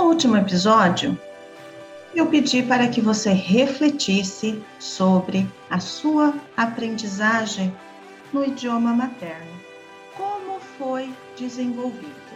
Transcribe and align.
No 0.00 0.06
último 0.06 0.34
episódio, 0.34 1.20
eu 2.14 2.24
pedi 2.28 2.62
para 2.62 2.88
que 2.88 3.02
você 3.02 3.32
refletisse 3.32 4.64
sobre 4.78 5.46
a 5.68 5.78
sua 5.78 6.32
aprendizagem 6.56 7.70
no 8.32 8.42
idioma 8.42 8.94
materno. 8.94 9.60
Como 10.16 10.58
foi 10.78 11.14
desenvolvido? 11.36 12.32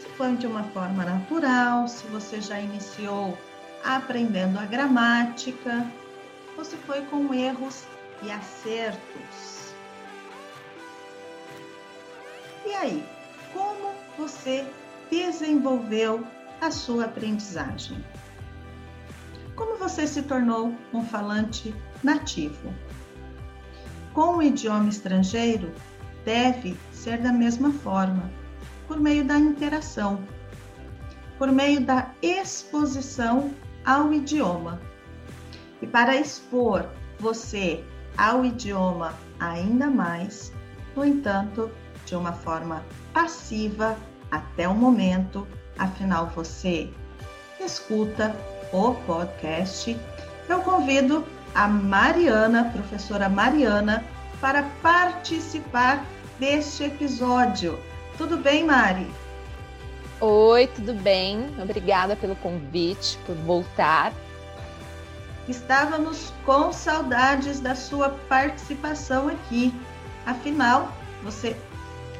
Se 0.00 0.08
foi 0.16 0.34
de 0.34 0.48
uma 0.48 0.64
forma 0.64 1.04
natural, 1.04 1.86
se 1.86 2.04
você 2.08 2.40
já 2.40 2.58
iniciou 2.58 3.38
aprendendo 3.84 4.58
a 4.58 4.64
gramática, 4.64 5.88
ou 6.58 6.64
se 6.64 6.74
foi 6.78 7.02
com 7.02 7.32
erros 7.32 7.84
e 8.20 8.32
acertos. 8.32 9.72
E 12.66 12.74
aí, 12.74 13.04
como 13.54 13.92
você 14.18 14.66
desenvolveu 15.08 16.26
a 16.60 16.70
sua 16.70 17.04
aprendizagem? 17.04 18.04
Como 19.54 19.76
você 19.78 20.06
se 20.06 20.22
tornou 20.22 20.74
um 20.92 21.04
falante 21.04 21.74
nativo? 22.02 22.72
Com 24.12 24.36
o 24.36 24.42
idioma 24.42 24.88
estrangeiro, 24.88 25.72
deve 26.24 26.76
ser 26.92 27.18
da 27.18 27.32
mesma 27.32 27.70
forma, 27.72 28.30
por 28.86 28.98
meio 28.98 29.24
da 29.24 29.38
interação, 29.38 30.20
por 31.38 31.50
meio 31.52 31.80
da 31.80 32.10
exposição 32.20 33.54
ao 33.84 34.12
idioma. 34.12 34.80
E 35.80 35.86
para 35.86 36.16
expor 36.16 36.88
você 37.18 37.84
ao 38.16 38.44
idioma 38.44 39.14
ainda 39.38 39.88
mais, 39.88 40.52
no 40.94 41.04
entanto, 41.04 41.70
de 42.04 42.14
uma 42.14 42.32
forma 42.32 42.82
passiva 43.12 43.96
até 44.30 44.68
o 44.68 44.74
momento, 44.74 45.46
afinal 45.78 46.26
você 46.34 46.90
escuta 47.60 48.34
o 48.72 48.94
podcast, 49.06 49.98
eu 50.48 50.60
convido 50.60 51.24
a 51.54 51.66
Mariana, 51.66 52.70
professora 52.72 53.28
Mariana, 53.28 54.04
para 54.40 54.64
participar 54.82 56.04
deste 56.38 56.84
episódio. 56.84 57.78
Tudo 58.18 58.36
bem, 58.36 58.64
Mari? 58.64 59.10
Oi, 60.20 60.66
tudo 60.68 60.94
bem? 60.94 61.54
Obrigada 61.60 62.16
pelo 62.16 62.36
convite, 62.36 63.18
por 63.26 63.34
voltar. 63.36 64.12
Estávamos 65.48 66.32
com 66.44 66.72
saudades 66.72 67.60
da 67.60 67.74
sua 67.74 68.10
participação 68.28 69.28
aqui. 69.28 69.72
Afinal, 70.24 70.92
você 71.22 71.56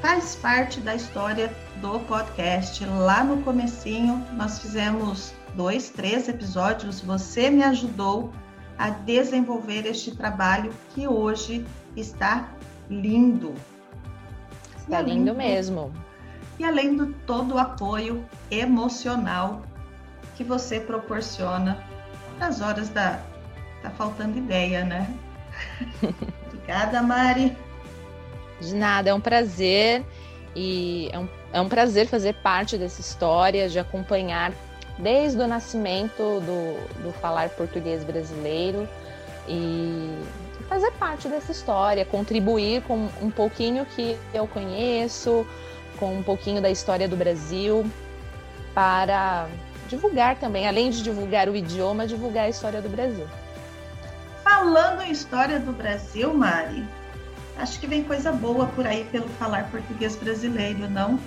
faz 0.00 0.36
parte 0.36 0.80
da 0.80 0.94
história 0.94 1.52
do 1.80 2.00
podcast. 2.00 2.84
Lá 2.84 3.22
no 3.24 3.42
comecinho, 3.42 4.24
nós 4.32 4.58
fizemos 4.58 5.34
dois, 5.54 5.88
três 5.90 6.28
episódios, 6.28 7.00
você 7.00 7.50
me 7.50 7.62
ajudou 7.62 8.32
a 8.78 8.90
desenvolver 8.90 9.86
este 9.86 10.14
trabalho 10.14 10.72
que 10.94 11.06
hoje 11.06 11.66
está 11.96 12.48
lindo. 12.90 13.54
Está 14.76 15.00
lindo 15.00 15.34
mesmo. 15.34 15.92
E 16.58 16.64
além 16.64 16.96
do 16.96 17.12
todo 17.26 17.54
o 17.54 17.58
apoio 17.58 18.24
emocional 18.50 19.62
que 20.36 20.44
você 20.44 20.78
proporciona 20.78 21.82
nas 22.38 22.60
horas 22.60 22.88
da 22.90 23.20
tá 23.82 23.90
faltando 23.90 24.38
ideia, 24.38 24.84
né? 24.84 25.08
Obrigada, 26.46 27.02
Mari. 27.02 27.56
De 28.60 28.74
nada, 28.74 29.10
é 29.10 29.14
um 29.14 29.20
prazer 29.20 30.04
e 30.54 31.08
é 31.12 31.18
um, 31.18 31.28
é 31.56 31.60
um 31.60 31.70
prazer 31.70 32.06
fazer 32.06 32.34
parte 32.34 32.76
dessa 32.76 33.00
história, 33.00 33.66
de 33.66 33.78
acompanhar 33.78 34.52
desde 34.98 35.40
o 35.40 35.46
nascimento 35.46 36.38
do, 36.40 37.02
do 37.02 37.12
falar 37.14 37.48
português 37.48 38.04
brasileiro 38.04 38.86
e 39.48 40.18
fazer 40.68 40.90
parte 40.92 41.28
dessa 41.28 41.52
história, 41.52 42.04
contribuir 42.04 42.82
com 42.82 43.08
um 43.22 43.30
pouquinho 43.30 43.86
que 43.86 44.18
eu 44.34 44.46
conheço, 44.46 45.46
com 45.98 46.18
um 46.18 46.22
pouquinho 46.22 46.60
da 46.60 46.68
história 46.68 47.08
do 47.08 47.16
Brasil, 47.16 47.90
para 48.74 49.48
divulgar 49.88 50.36
também, 50.36 50.68
além 50.68 50.90
de 50.90 51.02
divulgar 51.02 51.48
o 51.48 51.56
idioma, 51.56 52.06
divulgar 52.06 52.44
a 52.44 52.48
história 52.50 52.82
do 52.82 52.90
Brasil. 52.90 53.26
Falando 54.44 55.00
em 55.00 55.10
história 55.10 55.58
do 55.58 55.72
Brasil, 55.72 56.34
Mari, 56.34 56.86
acho 57.56 57.80
que 57.80 57.86
vem 57.86 58.04
coisa 58.04 58.30
boa 58.30 58.66
por 58.66 58.86
aí 58.86 59.04
pelo 59.10 59.28
falar 59.38 59.70
português 59.70 60.16
brasileiro, 60.16 60.86
não? 60.90 61.18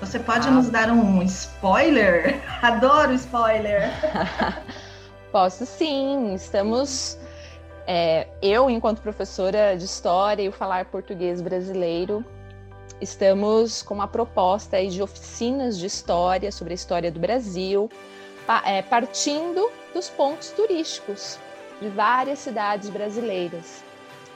Você 0.00 0.18
pode 0.18 0.48
ah. 0.48 0.50
nos 0.50 0.68
dar 0.68 0.90
um 0.90 1.22
spoiler? 1.22 2.40
Adoro 2.62 3.12
spoiler! 3.14 3.90
Posso 5.32 5.66
sim, 5.66 6.34
estamos. 6.34 7.18
É, 7.86 8.26
eu, 8.42 8.68
enquanto 8.68 9.00
professora 9.00 9.76
de 9.76 9.84
história 9.84 10.42
e 10.42 10.48
o 10.48 10.52
falar 10.52 10.86
português 10.86 11.40
brasileiro, 11.40 12.24
estamos 13.00 13.82
com 13.82 13.94
uma 13.94 14.08
proposta 14.08 14.84
de 14.84 15.02
oficinas 15.02 15.78
de 15.78 15.86
história 15.86 16.50
sobre 16.50 16.72
a 16.72 16.74
história 16.74 17.10
do 17.10 17.20
Brasil, 17.20 17.88
é, 18.64 18.82
partindo 18.82 19.70
dos 19.94 20.08
pontos 20.08 20.50
turísticos 20.50 21.38
de 21.80 21.88
várias 21.88 22.38
cidades 22.38 22.88
brasileiras. 22.90 23.84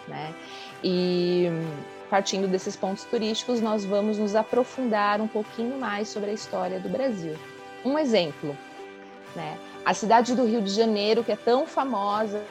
Né? 0.07 0.35
E 0.83 1.49
partindo 2.11 2.49
desses 2.49 2.75
pontos 2.75 3.05
turísticos, 3.05 3.61
nós 3.61 3.85
vamos 3.85 4.19
nos 4.19 4.35
aprofundar 4.35 5.21
um 5.21 5.29
pouquinho 5.29 5.79
mais 5.79 6.09
sobre 6.09 6.31
a 6.31 6.35
história 6.35 6.81
do 6.81 6.89
Brasil. 6.89 7.37
Um 7.85 7.97
exemplo, 7.97 8.57
né? 9.35 9.57
A 9.85 9.95
cidade 9.95 10.35
do 10.35 10.45
Rio 10.45 10.61
de 10.61 10.71
Janeiro, 10.71 11.23
que 11.23 11.33
é 11.33 11.37
tão 11.37 11.67
famosa 11.67 12.43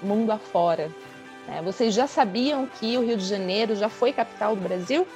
mundo 0.00 0.30
afora. 0.30 0.90
Né? 1.46 1.60
Vocês 1.62 1.92
já 1.92 2.06
sabiam 2.06 2.66
que 2.66 2.96
o 2.96 3.04
Rio 3.04 3.16
de 3.16 3.24
Janeiro 3.24 3.74
já 3.74 3.88
foi 3.88 4.12
capital 4.12 4.54
do 4.54 4.62
Brasil? 4.62 5.06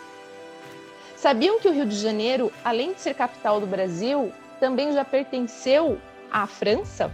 Sabiam 1.16 1.58
que 1.58 1.68
o 1.68 1.72
Rio 1.72 1.86
de 1.86 1.96
Janeiro, 1.96 2.52
além 2.62 2.92
de 2.92 3.00
ser 3.00 3.14
capital 3.14 3.60
do 3.60 3.66
Brasil, 3.66 4.30
também 4.60 4.92
já 4.92 5.04
pertenceu 5.04 5.98
à 6.30 6.46
França? 6.46 7.10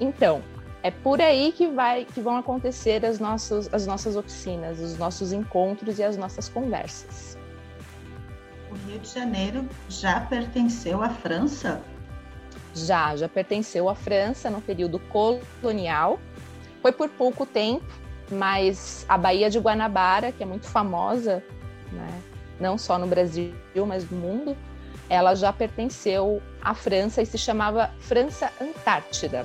Então, 0.00 0.42
é 0.82 0.90
por 0.90 1.20
aí 1.20 1.52
que, 1.52 1.66
vai, 1.66 2.04
que 2.04 2.20
vão 2.20 2.36
acontecer 2.36 3.04
as, 3.04 3.18
nossos, 3.18 3.72
as 3.72 3.86
nossas 3.86 4.16
oficinas, 4.16 4.78
os 4.78 4.96
nossos 4.96 5.32
encontros 5.32 5.98
e 5.98 6.04
as 6.04 6.16
nossas 6.16 6.48
conversas. 6.48 7.36
O 8.70 8.74
Rio 8.88 8.98
de 8.98 9.08
Janeiro 9.08 9.68
já 9.88 10.20
pertenceu 10.20 11.02
à 11.02 11.08
França? 11.08 11.80
Já, 12.74 13.16
já 13.16 13.28
pertenceu 13.28 13.88
à 13.88 13.94
França 13.94 14.50
no 14.50 14.60
período 14.60 15.00
colonial. 15.00 16.20
Foi 16.80 16.92
por 16.92 17.08
pouco 17.08 17.44
tempo, 17.44 17.86
mas 18.30 19.04
a 19.08 19.18
Baía 19.18 19.50
de 19.50 19.58
Guanabara, 19.58 20.30
que 20.30 20.42
é 20.42 20.46
muito 20.46 20.66
famosa, 20.66 21.42
né, 21.90 22.22
não 22.60 22.78
só 22.78 22.98
no 22.98 23.06
Brasil, 23.06 23.52
mas 23.86 24.08
no 24.08 24.16
mundo, 24.16 24.56
ela 25.08 25.34
já 25.34 25.52
pertenceu 25.52 26.40
à 26.62 26.74
França 26.74 27.22
e 27.22 27.26
se 27.26 27.38
chamava 27.38 27.90
França 27.98 28.52
Antártida. 28.60 29.44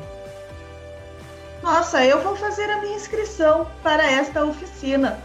Nossa, 1.63 2.03
eu 2.03 2.21
vou 2.21 2.35
fazer 2.35 2.69
a 2.69 2.81
minha 2.81 2.97
inscrição 2.97 3.65
para 3.81 4.03
esta 4.03 4.43
oficina. 4.43 5.17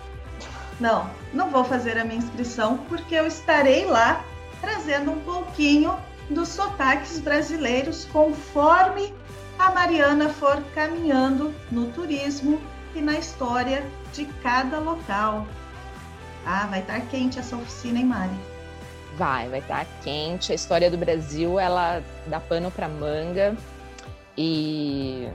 Não, 0.79 1.11
não 1.35 1.51
vou 1.51 1.65
fazer 1.65 1.99
a 1.99 2.05
minha 2.05 2.19
inscrição 2.19 2.79
porque 2.89 3.17
eu 3.17 3.27
estarei 3.27 3.85
lá 3.87 4.25
trazendo 4.61 5.11
um 5.11 5.19
pouquinho 5.19 5.99
dos 6.31 6.49
sotaques 6.49 7.19
brasileiros 7.19 8.05
conforme 8.13 9.13
a 9.59 9.73
Mariana 9.73 10.29
for 10.29 10.63
caminhando 10.77 11.53
no 11.73 11.87
turismo 11.91 12.61
e 12.95 13.01
na 13.01 13.19
história 13.19 13.85
de 14.13 14.25
cada 14.41 14.79
local. 14.79 15.45
Ah, 16.47 16.69
vai 16.71 16.83
estar 16.83 17.01
quente 17.09 17.41
essa 17.41 17.57
oficina, 17.57 17.99
hein, 17.99 18.05
Mari? 18.05 18.39
Vai, 19.17 19.49
vai 19.49 19.59
estar 19.59 19.85
quente. 20.05 20.53
A 20.53 20.55
história 20.55 20.89
do 20.89 20.97
Brasil, 20.97 21.59
ela 21.59 22.01
dá 22.29 22.39
pano 22.39 22.71
para 22.71 22.89
manga. 22.89 23.57
E 24.37 25.29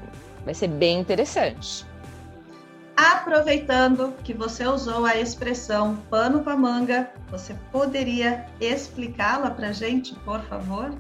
Vai 0.45 0.53
ser 0.53 0.67
bem 0.67 0.99
interessante. 0.99 1.85
Aproveitando 2.95 4.13
que 4.23 4.33
você 4.33 4.67
usou 4.67 5.05
a 5.05 5.17
expressão 5.17 5.97
pano 6.09 6.41
para 6.41 6.55
manga, 6.55 7.09
você 7.31 7.55
poderia 7.71 8.45
explicá-la 8.61 9.49
para 9.49 9.71
gente, 9.71 10.13
por 10.19 10.41
favor? 10.41 10.93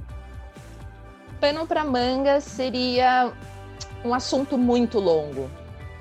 Pano 1.39 1.67
para 1.67 1.83
manga 1.83 2.41
seria 2.41 3.31
um 4.03 4.13
assunto 4.13 4.57
muito 4.57 4.99
longo, 4.99 5.51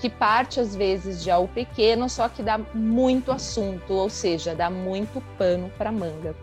que 0.01 0.09
parte 0.09 0.61
às 0.61 0.75
vezes 0.75 1.23
de 1.23 1.31
algo 1.31 1.53
pequeno, 1.53 2.09
só 2.09 2.27
que 2.29 2.43
dá 2.43 2.59
muito 2.73 3.31
assunto, 3.31 3.93
ou 3.93 4.09
seja, 4.09 4.55
dá 4.55 4.71
muito 4.71 5.23
pano 5.37 5.71
para 5.77 5.93
manga. 5.93 6.35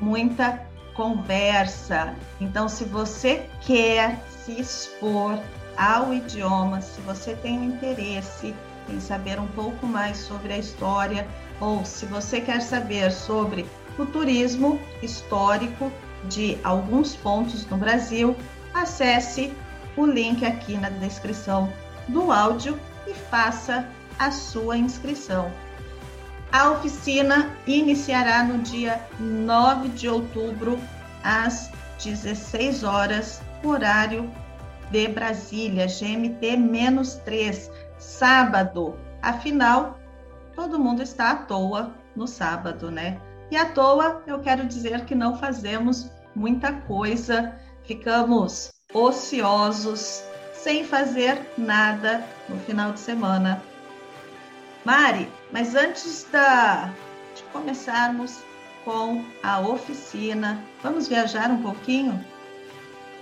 Muita 0.00 0.66
conversa. 0.94 2.16
Então, 2.40 2.68
se 2.68 2.84
você 2.84 3.46
quer 3.64 4.18
se 4.28 4.60
expor 4.60 5.38
ao 5.76 6.12
idioma, 6.12 6.80
se 6.80 7.00
você 7.02 7.34
tem 7.34 7.64
interesse 7.64 8.54
em 8.88 9.00
saber 9.00 9.38
um 9.40 9.46
pouco 9.48 9.86
mais 9.86 10.16
sobre 10.18 10.52
a 10.52 10.58
história 10.58 11.26
ou 11.60 11.84
se 11.84 12.06
você 12.06 12.40
quer 12.40 12.60
saber 12.60 13.10
sobre 13.10 13.66
o 13.98 14.04
turismo 14.04 14.80
histórico, 15.02 15.90
de 16.24 16.58
alguns 16.64 17.14
pontos 17.14 17.66
no 17.66 17.76
Brasil, 17.76 18.36
acesse 18.72 19.52
o 19.96 20.06
link 20.06 20.44
aqui 20.44 20.76
na 20.76 20.88
descrição 20.88 21.72
do 22.08 22.32
áudio 22.32 22.78
e 23.06 23.14
faça 23.14 23.86
a 24.18 24.30
sua 24.30 24.76
inscrição. 24.76 25.50
A 26.50 26.70
oficina 26.70 27.50
iniciará 27.66 28.44
no 28.44 28.58
dia 28.58 29.00
9 29.18 29.88
de 29.88 30.08
outubro, 30.08 30.78
às 31.22 31.70
16 32.02 32.84
horas, 32.84 33.40
horário 33.62 34.30
de 34.94 35.08
Brasília, 35.08 35.86
GMT-3, 35.86 37.68
sábado. 37.98 38.96
Afinal, 39.20 39.98
todo 40.54 40.78
mundo 40.78 41.02
está 41.02 41.32
à 41.32 41.34
toa 41.34 41.92
no 42.14 42.28
sábado, 42.28 42.92
né? 42.92 43.20
E 43.50 43.56
à 43.56 43.66
toa, 43.66 44.22
eu 44.24 44.38
quero 44.38 44.64
dizer 44.64 45.04
que 45.04 45.16
não 45.16 45.36
fazemos 45.36 46.08
muita 46.32 46.72
coisa, 46.72 47.58
ficamos 47.82 48.72
ociosos, 48.92 50.22
sem 50.52 50.84
fazer 50.84 51.44
nada 51.58 52.24
no 52.48 52.56
final 52.60 52.92
de 52.92 53.00
semana. 53.00 53.60
Mari, 54.84 55.28
mas 55.50 55.74
antes 55.74 56.24
da, 56.30 56.88
de 57.34 57.42
começarmos 57.52 58.44
com 58.84 59.24
a 59.42 59.58
oficina, 59.58 60.62
vamos 60.84 61.08
viajar 61.08 61.50
um 61.50 61.60
pouquinho? 61.62 62.24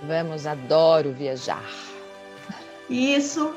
Vamos, 0.07 0.45
adoro 0.45 1.13
viajar. 1.13 1.63
Isso 2.89 3.55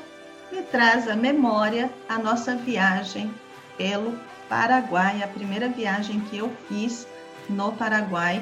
me 0.53 0.63
traz 0.63 1.09
à 1.09 1.17
memória 1.17 1.91
a 2.09 2.19
nossa 2.19 2.55
viagem 2.55 3.33
pelo 3.77 4.17
Paraguai, 4.49 5.23
a 5.23 5.29
primeira 5.29 5.69
viagem 5.69 6.21
que 6.21 6.39
eu 6.39 6.51
fiz 6.69 7.07
no 7.49 7.73
Paraguai, 7.73 8.41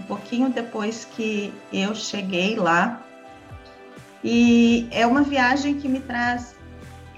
um 0.00 0.04
pouquinho 0.04 0.48
depois 0.48 1.04
que 1.04 1.52
eu 1.72 1.94
cheguei 1.94 2.56
lá. 2.56 3.02
E 4.24 4.88
é 4.90 5.06
uma 5.06 5.22
viagem 5.22 5.78
que 5.78 5.88
me 5.88 6.00
traz 6.00 6.56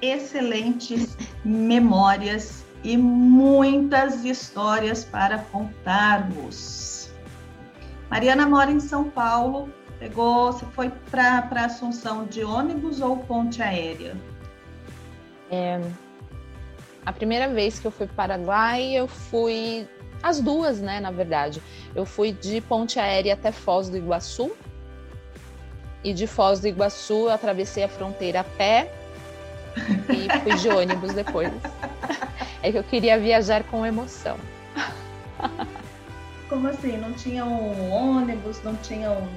excelentes 0.02 1.16
memórias 1.44 2.64
e 2.82 2.96
muitas 2.96 4.24
histórias 4.24 5.04
para 5.04 5.38
contarmos. 5.38 7.10
Mariana 8.10 8.46
mora 8.46 8.70
em 8.70 8.80
São 8.80 9.04
Paulo. 9.04 9.72
Pegou, 9.98 10.52
você 10.52 10.64
foi 10.66 10.90
para 11.10 11.64
Assunção 11.64 12.24
de 12.24 12.44
ônibus 12.44 13.00
ou 13.00 13.16
ponte 13.16 13.60
aérea? 13.60 14.16
É, 15.50 15.80
a 17.04 17.12
primeira 17.12 17.48
vez 17.48 17.78
que 17.78 17.86
eu 17.86 17.90
fui 17.90 18.06
para 18.06 18.12
o 18.12 18.16
Paraguai, 18.16 18.92
eu 18.92 19.08
fui 19.08 19.88
as 20.22 20.40
duas, 20.40 20.80
né, 20.80 21.00
na 21.00 21.10
verdade. 21.10 21.62
Eu 21.94 22.04
fui 22.04 22.32
de 22.32 22.60
ponte 22.60 23.00
aérea 23.00 23.34
até 23.34 23.50
Foz 23.50 23.88
do 23.88 23.96
Iguaçu. 23.96 24.52
E 26.04 26.12
de 26.12 26.26
Foz 26.26 26.60
do 26.60 26.68
Iguaçu 26.68 27.26
eu 27.26 27.30
atravessei 27.30 27.82
a 27.82 27.88
fronteira 27.88 28.40
a 28.40 28.44
pé 28.44 28.92
e 29.76 30.40
fui 30.40 30.54
de 30.54 30.68
ônibus 30.68 31.12
depois. 31.12 31.50
É 32.60 32.72
que 32.72 32.78
eu 32.78 32.82
queria 32.82 33.16
viajar 33.16 33.62
com 33.62 33.86
emoção. 33.86 34.36
Como 36.48 36.66
assim? 36.66 36.96
Não 36.96 37.12
tinha 37.12 37.44
um 37.44 37.92
ônibus, 37.92 38.60
não 38.64 38.74
tinha 38.74 39.12
um 39.12 39.28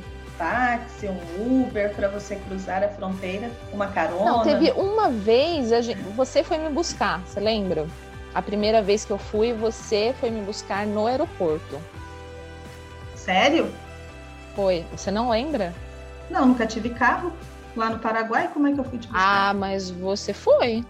táxi, 0.41 1.07
um 1.07 1.61
Uber 1.67 1.93
para 1.93 2.07
você 2.07 2.35
cruzar 2.35 2.83
a 2.83 2.89
fronteira, 2.89 3.51
uma 3.71 3.85
carona? 3.87 4.25
Não, 4.25 4.41
teve 4.41 4.71
uma 4.71 5.07
vez, 5.07 5.69
gente, 5.85 6.01
você 6.15 6.43
foi 6.43 6.57
me 6.57 6.69
buscar, 6.69 7.19
você 7.19 7.39
lembra? 7.39 7.85
A 8.33 8.41
primeira 8.41 8.81
vez 8.81 9.05
que 9.05 9.11
eu 9.11 9.19
fui, 9.19 9.53
você 9.53 10.15
foi 10.19 10.31
me 10.31 10.41
buscar 10.41 10.87
no 10.87 11.05
aeroporto. 11.05 11.79
Sério? 13.15 13.71
Foi. 14.55 14.83
Você 14.91 15.11
não 15.11 15.29
lembra? 15.29 15.75
Não, 16.27 16.47
nunca 16.47 16.65
tive 16.65 16.89
carro 16.89 17.31
lá 17.75 17.91
no 17.91 17.99
Paraguai. 17.99 18.49
Como 18.51 18.67
é 18.67 18.73
que 18.73 18.79
eu 18.79 18.83
fui 18.83 18.97
te 18.97 19.07
buscar? 19.07 19.49
Ah, 19.49 19.53
mas 19.53 19.91
você 19.91 20.33
foi. 20.33 20.83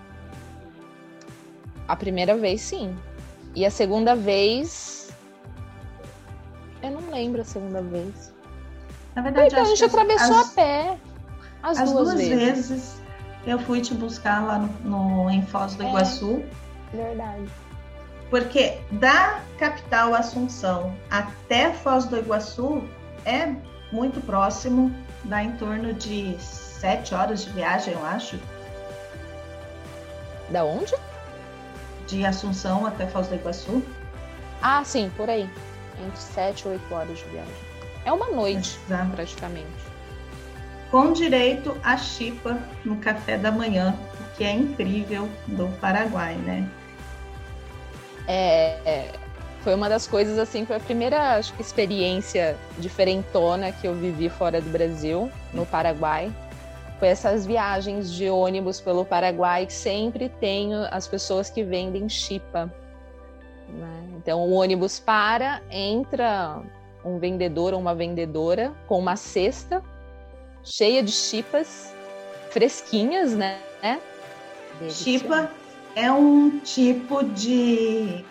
A 1.87 1.95
primeira 1.95 2.37
vez, 2.37 2.61
sim. 2.61 2.95
E 3.53 3.65
a 3.65 3.71
segunda 3.71 4.15
vez. 4.15 5.11
Eu 6.81 6.91
não 6.91 7.11
lembro 7.11 7.41
a 7.41 7.45
segunda 7.45 7.81
vez. 7.81 8.31
Na 9.15 9.21
verdade, 9.21 9.47
então, 9.47 9.61
a 9.61 9.65
gente 9.65 9.83
atravessou 9.83 10.37
as, 10.37 10.51
a 10.51 10.53
pé. 10.53 10.97
As, 11.61 11.79
as 11.79 11.91
duas, 11.91 12.13
duas 12.13 12.27
vezes. 12.27 12.69
vezes. 12.69 13.01
eu 13.45 13.59
fui 13.59 13.81
te 13.81 13.93
buscar 13.93 14.45
lá 14.45 14.59
no, 14.59 14.67
no 15.23 15.29
em 15.29 15.45
Foz 15.45 15.75
do 15.75 15.83
É. 15.83 15.87
Iguaçu. 15.87 16.43
Verdade. 16.93 17.49
Porque 18.29 18.79
da 18.91 19.41
capital 19.59 20.13
Assunção 20.13 20.95
até 21.09 21.71
Foz 21.73 22.05
do 22.05 22.17
Iguaçu 22.17 22.83
é 23.25 23.53
muito 23.91 24.21
próximo, 24.21 24.93
dá 25.25 25.43
em 25.43 25.51
torno 25.57 25.93
de 25.93 26.37
sete 26.39 27.13
horas 27.13 27.43
de 27.43 27.49
viagem, 27.51 27.93
eu 27.93 28.05
acho, 28.05 28.39
Da 30.49 30.63
onde? 30.63 30.95
de 32.07 32.25
Assunção 32.25 32.85
até 32.85 33.05
Foz 33.07 33.27
do 33.27 33.35
Iguaçu. 33.35 33.83
Ah, 34.61 34.83
sim, 34.83 35.11
por 35.17 35.29
aí. 35.29 35.49
Entre 36.05 36.19
7 36.19 36.61
e 36.61 36.67
8 36.69 36.93
horas 36.93 37.17
de 37.17 37.25
viagem. 37.25 37.70
É 38.05 38.11
uma 38.11 38.29
noite, 38.29 38.79
Exato. 38.87 39.11
praticamente. 39.11 39.67
Com 40.89 41.13
direito 41.13 41.77
a 41.83 41.97
chipa 41.97 42.59
no 42.83 42.97
café 42.97 43.37
da 43.37 43.51
manhã, 43.51 43.95
o 44.19 44.37
que 44.37 44.43
é 44.43 44.51
incrível 44.53 45.29
do 45.47 45.67
Paraguai, 45.79 46.35
né? 46.35 46.69
É, 48.27 48.77
é, 48.85 49.11
foi 49.63 49.75
uma 49.75 49.87
das 49.87 50.07
coisas 50.07 50.37
assim, 50.37 50.65
foi 50.65 50.75
a 50.75 50.79
primeira 50.79 51.35
acho 51.37 51.53
que 51.53 51.61
experiência 51.61 52.57
diferentona 52.77 53.71
que 53.71 53.87
eu 53.87 53.93
vivi 53.93 54.27
fora 54.29 54.59
do 54.59 54.69
Brasil, 54.69 55.31
no 55.53 55.65
Paraguai. 55.65 56.31
Foi 56.99 57.07
essas 57.07 57.45
viagens 57.45 58.11
de 58.11 58.29
ônibus 58.29 58.79
pelo 58.79 59.05
Paraguai 59.05 59.65
que 59.65 59.73
sempre 59.73 60.29
tem 60.29 60.71
as 60.91 61.07
pessoas 61.07 61.49
que 61.49 61.63
vendem 61.63 62.07
chipa. 62.09 62.71
né? 63.69 64.03
Então 64.17 64.39
o 64.41 64.51
ônibus 64.51 64.99
para, 64.99 65.61
entra 65.69 66.61
um 67.03 67.17
vendedor 67.17 67.73
ou 67.73 67.79
uma 67.79 67.95
vendedora 67.95 68.73
com 68.87 68.99
uma 68.99 69.15
cesta 69.15 69.83
cheia 70.63 71.01
de 71.01 71.11
chipas 71.11 71.93
fresquinhas, 72.51 73.33
né? 73.33 73.59
Chipa 74.89 75.51
é 75.95 76.11
um 76.11 76.59
tipo 76.59 77.23
de 77.23 78.23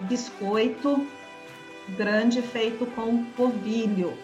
biscoito 0.00 1.06
grande 1.96 2.42
feito 2.42 2.86
com 2.86 3.24
polvilho. 3.36 4.16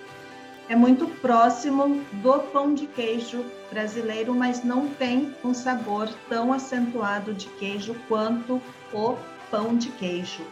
É 0.69 0.75
muito 0.75 1.06
próximo 1.20 2.03
do 2.14 2.38
pão 2.50 2.74
de 2.74 2.86
queijo 2.86 3.44
brasileiro, 3.70 4.34
mas 4.34 4.64
não 4.64 4.88
tem 4.88 5.34
um 5.44 5.53
sabor 5.53 6.08
tão 6.29 6.53
acentuado 6.53 7.34
de 7.34 7.48
queijo 7.48 7.94
quanto 8.08 8.60
o 8.93 9.17
pão 9.50 9.76
de 9.76 9.91
queijo. 9.91 10.43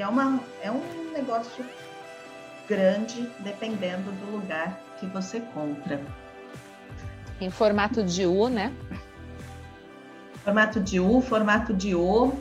É, 0.00 0.08
uma, 0.08 0.40
é 0.62 0.70
um 0.70 1.12
negócio 1.12 1.64
grande, 2.66 3.30
dependendo 3.40 4.10
do 4.12 4.32
lugar 4.32 4.80
que 4.98 5.06
você 5.06 5.40
compra. 5.40 6.00
Em 7.40 7.50
formato 7.50 8.02
de 8.02 8.24
U, 8.24 8.48
né? 8.48 8.72
Formato 10.42 10.80
de 10.80 10.98
U, 10.98 11.20
formato 11.20 11.74
de 11.74 11.94
O, 11.94 12.32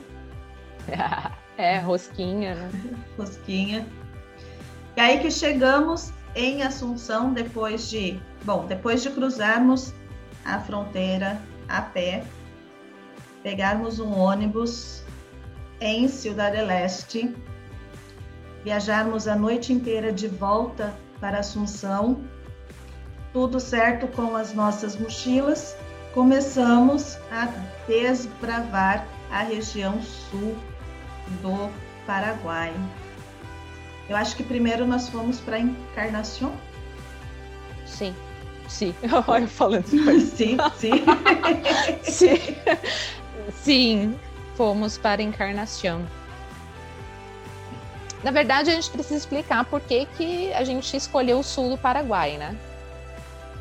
É, 1.57 1.77
rosquinha, 1.79 2.55
né? 2.55 2.71
rosquinha. 3.19 3.85
E 4.95 5.01
aí 5.01 5.19
que 5.19 5.29
chegamos 5.29 6.13
em 6.35 6.63
Assunção 6.63 7.33
depois 7.33 7.89
de, 7.89 8.17
bom, 8.45 8.65
depois 8.65 9.03
de 9.03 9.09
cruzarmos 9.09 9.93
a 10.45 10.57
fronteira 10.61 11.41
a 11.67 11.81
pé, 11.81 12.23
pegarmos 13.43 13.99
um 13.99 14.17
ônibus 14.17 15.03
em 15.81 16.07
Ciudad 16.07 16.51
del 16.51 16.69
Este, 16.69 17.33
viajarmos 18.63 19.27
a 19.27 19.35
noite 19.35 19.71
inteira 19.71 20.11
de 20.11 20.27
volta 20.27 20.93
para 21.19 21.39
Assunção, 21.39 22.21
tudo 23.33 23.59
certo 23.59 24.07
com 24.07 24.35
as 24.35 24.53
nossas 24.53 24.95
mochilas, 24.95 25.75
começamos 26.13 27.17
a 27.31 27.47
desbravar 27.87 29.07
a 29.31 29.43
região 29.43 30.01
sul 30.01 30.55
do 31.41 31.69
Paraguai. 32.05 32.73
Eu 34.09 34.17
acho 34.17 34.35
que 34.35 34.43
primeiro 34.43 34.87
nós 34.87 35.07
fomos 35.07 35.39
para 35.39 35.59
Encarnação. 35.59 36.51
Sim. 37.85 38.15
Sim. 38.67 38.95
Olha, 39.27 39.47
falando. 39.47 39.85
Sim, 39.87 40.57
sim. 40.77 40.91
Sim. 42.03 42.37
Sim. 43.61 44.19
Fomos 44.59 44.97
para 44.97 45.21
Encarnação. 45.21 46.05
Na 48.21 48.29
verdade, 48.29 48.69
a 48.69 48.73
gente 48.75 48.89
precisa 48.89 49.15
explicar 49.15 49.63
por 49.63 49.79
que, 49.79 50.05
que 50.17 50.51
a 50.51 50.65
gente 50.65 50.97
escolheu 50.97 51.39
o 51.39 51.43
sul 51.43 51.69
do 51.69 51.77
Paraguai, 51.77 52.37
né? 52.37 52.57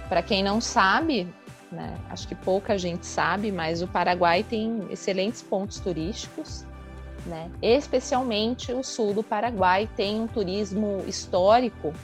Para 0.09 0.23
quem 0.23 0.43
não 0.43 0.61
sabe, 0.61 1.33
né? 1.71 1.97
Acho 2.11 2.27
que 2.27 2.35
pouca 2.35 2.77
gente 2.77 3.07
sabe, 3.07 3.53
mas 3.53 3.81
o 3.81 3.87
Paraguai 3.87 4.43
tem 4.43 4.89
excelentes 4.91 5.41
pontos 5.41 5.79
turísticos. 5.79 6.65
né? 7.27 7.49
Especialmente 7.63 8.73
o 8.73 8.83
sul 8.83 9.15
do 9.15 9.23
Paraguai 9.23 9.89
tem 9.95 10.21
um 10.21 10.27
turismo 10.27 11.05
histórico 11.07 11.95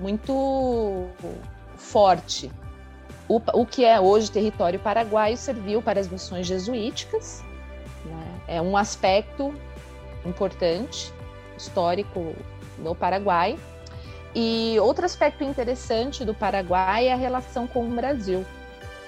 muito 0.00 1.06
forte. 1.76 2.50
O, 3.28 3.42
o 3.52 3.66
que 3.66 3.84
é 3.84 4.00
hoje 4.00 4.30
território 4.30 4.80
paraguaio 4.80 5.36
serviu 5.36 5.82
para 5.82 6.00
as 6.00 6.08
missões 6.08 6.46
jesuíticas, 6.46 7.44
né? 8.04 8.40
é 8.48 8.62
um 8.62 8.76
aspecto 8.76 9.54
importante 10.24 11.12
histórico 11.56 12.34
no 12.78 12.94
Paraguai. 12.94 13.58
E 14.34 14.76
outro 14.80 15.04
aspecto 15.04 15.44
interessante 15.44 16.24
do 16.24 16.32
Paraguai 16.32 17.08
é 17.08 17.12
a 17.12 17.16
relação 17.16 17.66
com 17.66 17.86
o 17.86 17.90
Brasil, 17.90 18.46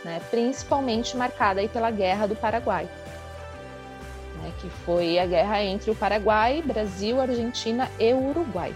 né? 0.05 0.21
principalmente 0.31 1.17
marcada 1.17 1.61
aí 1.61 1.69
pela 1.69 1.91
Guerra 1.91 2.27
do 2.27 2.37
Paraguai 2.37 2.89
né, 4.45 4.53
que 4.59 4.69
foi 4.69 5.19
a 5.19 5.27
guerra 5.27 5.63
entre 5.63 5.91
o 5.91 5.95
Paraguai, 5.95 6.63
Brasil, 6.63 7.21
Argentina 7.21 7.91
e 7.99 8.13
Uruguai. 8.13 8.75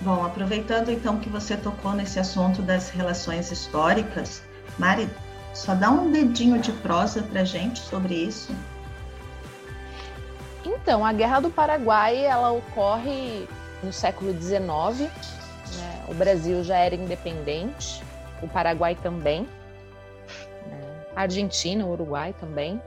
Bom, 0.00 0.24
aproveitando 0.24 0.90
então 0.90 1.18
que 1.18 1.28
você 1.28 1.56
tocou 1.56 1.92
nesse 1.92 2.18
assunto 2.18 2.62
das 2.62 2.88
relações 2.88 3.50
históricas, 3.50 4.42
Mari, 4.78 5.08
só 5.54 5.74
dá 5.74 5.90
um 5.90 6.10
dedinho 6.10 6.58
de 6.60 6.72
prosa 6.72 7.22
para 7.22 7.44
gente 7.44 7.80
sobre 7.80 8.14
isso. 8.14 8.54
Então, 10.64 11.04
a 11.04 11.12
Guerra 11.12 11.40
do 11.40 11.50
Paraguai 11.50 12.24
ela 12.24 12.52
ocorre 12.52 13.48
no 13.82 13.92
século 13.92 14.32
XIX. 14.32 15.10
Né? 15.76 16.04
O 16.08 16.14
Brasil 16.14 16.62
já 16.64 16.76
era 16.76 16.94
independente, 16.94 18.02
o 18.42 18.48
Paraguai 18.48 18.94
também, 18.94 19.42
né? 20.66 21.04
a 21.14 21.22
Argentina, 21.22 21.84
Uruguai 21.86 22.34
também. 22.40 22.80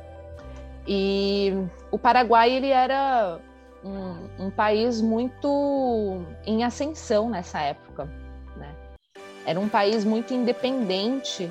E 0.87 1.53
o 1.91 1.99
Paraguai 1.99 2.51
ele 2.51 2.69
era 2.69 3.39
um, 3.83 4.45
um 4.45 4.49
país 4.49 5.01
muito 5.01 6.23
em 6.45 6.63
ascensão 6.63 7.29
nessa 7.29 7.61
época. 7.61 8.05
Né? 8.55 8.73
Era 9.45 9.59
um 9.59 9.69
país 9.69 10.03
muito 10.03 10.33
independente? 10.33 11.49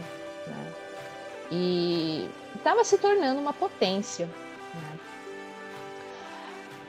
E 1.50 2.28
estava 2.56 2.84
se 2.84 2.96
tornando 2.98 3.40
uma 3.40 3.52
potência. 3.52 4.26
Né? 4.26 4.98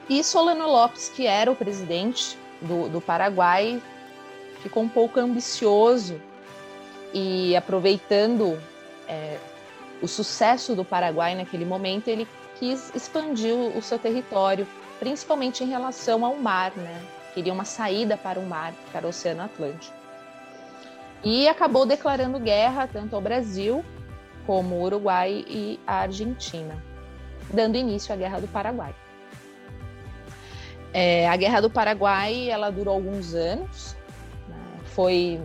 E 0.09 0.23
Solano 0.23 0.67
Lopes, 0.67 1.09
que 1.09 1.25
era 1.25 1.51
o 1.51 1.55
presidente 1.55 2.37
do, 2.61 2.89
do 2.89 3.01
Paraguai, 3.01 3.81
ficou 4.61 4.83
um 4.83 4.89
pouco 4.89 5.19
ambicioso 5.19 6.21
e 7.13 7.55
aproveitando 7.55 8.61
é, 9.07 9.37
o 10.01 10.07
sucesso 10.07 10.75
do 10.75 10.85
Paraguai 10.85 11.35
naquele 11.35 11.65
momento, 11.65 12.07
ele 12.07 12.27
quis 12.57 12.93
expandir 12.93 13.53
o 13.53 13.81
seu 13.81 13.97
território, 13.97 14.67
principalmente 14.99 15.63
em 15.63 15.67
relação 15.67 16.23
ao 16.23 16.35
mar, 16.35 16.71
né? 16.75 17.01
Queria 17.33 17.53
uma 17.53 17.65
saída 17.65 18.17
para 18.17 18.39
o 18.39 18.45
mar, 18.45 18.73
para 18.91 19.05
o 19.05 19.09
Oceano 19.09 19.43
Atlântico. 19.43 19.95
E 21.23 21.47
acabou 21.47 21.85
declarando 21.85 22.39
guerra 22.39 22.87
tanto 22.91 23.15
ao 23.15 23.21
Brasil 23.21 23.85
como 24.45 24.75
o 24.75 24.83
Uruguai 24.83 25.45
e 25.47 25.79
a 25.85 26.01
Argentina, 26.01 26.81
dando 27.53 27.75
início 27.75 28.13
à 28.13 28.17
Guerra 28.17 28.39
do 28.39 28.47
Paraguai. 28.47 28.93
É, 30.93 31.27
a 31.29 31.35
Guerra 31.37 31.61
do 31.61 31.69
Paraguai 31.69 32.49
ela 32.49 32.69
durou 32.69 32.93
alguns 32.93 33.33
anos, 33.33 33.95
né? 34.47 34.57
foi 34.85 35.41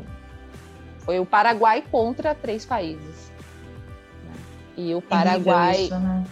foi 1.07 1.21
o 1.21 1.25
Paraguai 1.25 1.85
contra 1.89 2.35
três 2.35 2.67
países. 2.67 3.31
E 4.77 4.93
o 4.93 5.01
Paraguai. 5.01 5.85
Isso, 5.85 5.99
né? 5.99 6.25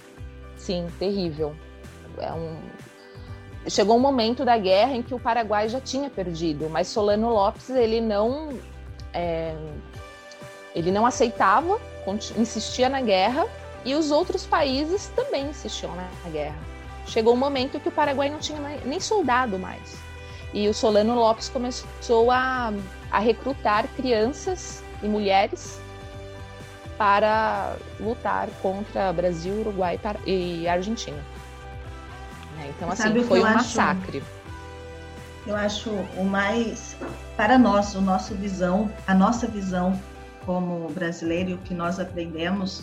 Sim, 0.57 0.89
terrível. 0.99 1.55
É 2.19 2.33
um... 2.33 2.59
Chegou 3.69 3.97
um 3.97 4.01
momento 4.01 4.45
da 4.45 4.59
guerra 4.59 4.97
em 4.97 5.03
que 5.03 5.15
o 5.15 5.21
Paraguai 5.21 5.69
já 5.69 5.81
tinha 5.81 6.11
perdido, 6.11 6.69
mas 6.69 6.89
Solano 6.89 7.31
Lopes 7.31 7.71
ele 7.71 8.01
não 8.01 8.59
é... 9.13 9.55
ele 10.75 10.91
não 10.91 11.07
aceitava, 11.07 11.81
insistia 12.37 12.89
na 12.89 13.01
guerra 13.01 13.47
e 13.85 13.95
os 13.95 14.11
outros 14.11 14.47
países 14.47 15.09
também 15.15 15.47
insistiam 15.47 15.95
na 15.95 16.31
guerra. 16.31 16.57
Chegou 17.07 17.35
um 17.35 17.37
momento 17.37 17.79
que 17.79 17.89
o 17.89 17.93
Paraguai 17.93 18.31
não 18.31 18.39
tinha 18.39 18.59
nem 18.85 18.99
soldado 18.99 19.59
mais. 19.59 19.97
E 20.53 20.69
o 20.69 20.75
Solano 20.75 21.15
Lopes 21.15 21.49
começou 21.49 22.31
a, 22.31 22.73
a 23.11 23.19
recrutar 23.19 23.87
crianças 23.89 24.83
e 25.03 25.09
mulheres 25.09 25.81
para 26.97 27.77
lutar 27.99 28.49
contra 28.63 29.13
Brasil, 29.13 29.61
Uruguai 29.61 29.99
e 30.25 30.67
Argentina. 30.69 31.23
Né? 32.57 32.73
Então, 32.77 32.91
assim, 32.91 33.23
foi 33.25 33.41
um 33.41 33.43
massacre. 33.43 34.19
Acho, 34.19 35.51
eu 35.51 35.57
acho 35.57 35.91
o 36.17 36.25
mais, 36.25 36.97
para 37.37 37.59
nós, 37.59 37.95
o 37.95 38.01
nosso 38.01 38.35
visão, 38.35 38.91
a 39.07 39.15
nossa 39.15 39.47
visão 39.47 40.01
como 40.45 40.89
brasileiro 40.91 41.51
e 41.51 41.55
o 41.55 41.59
que 41.59 41.75
nós 41.75 41.99
aprendemos 41.99 42.83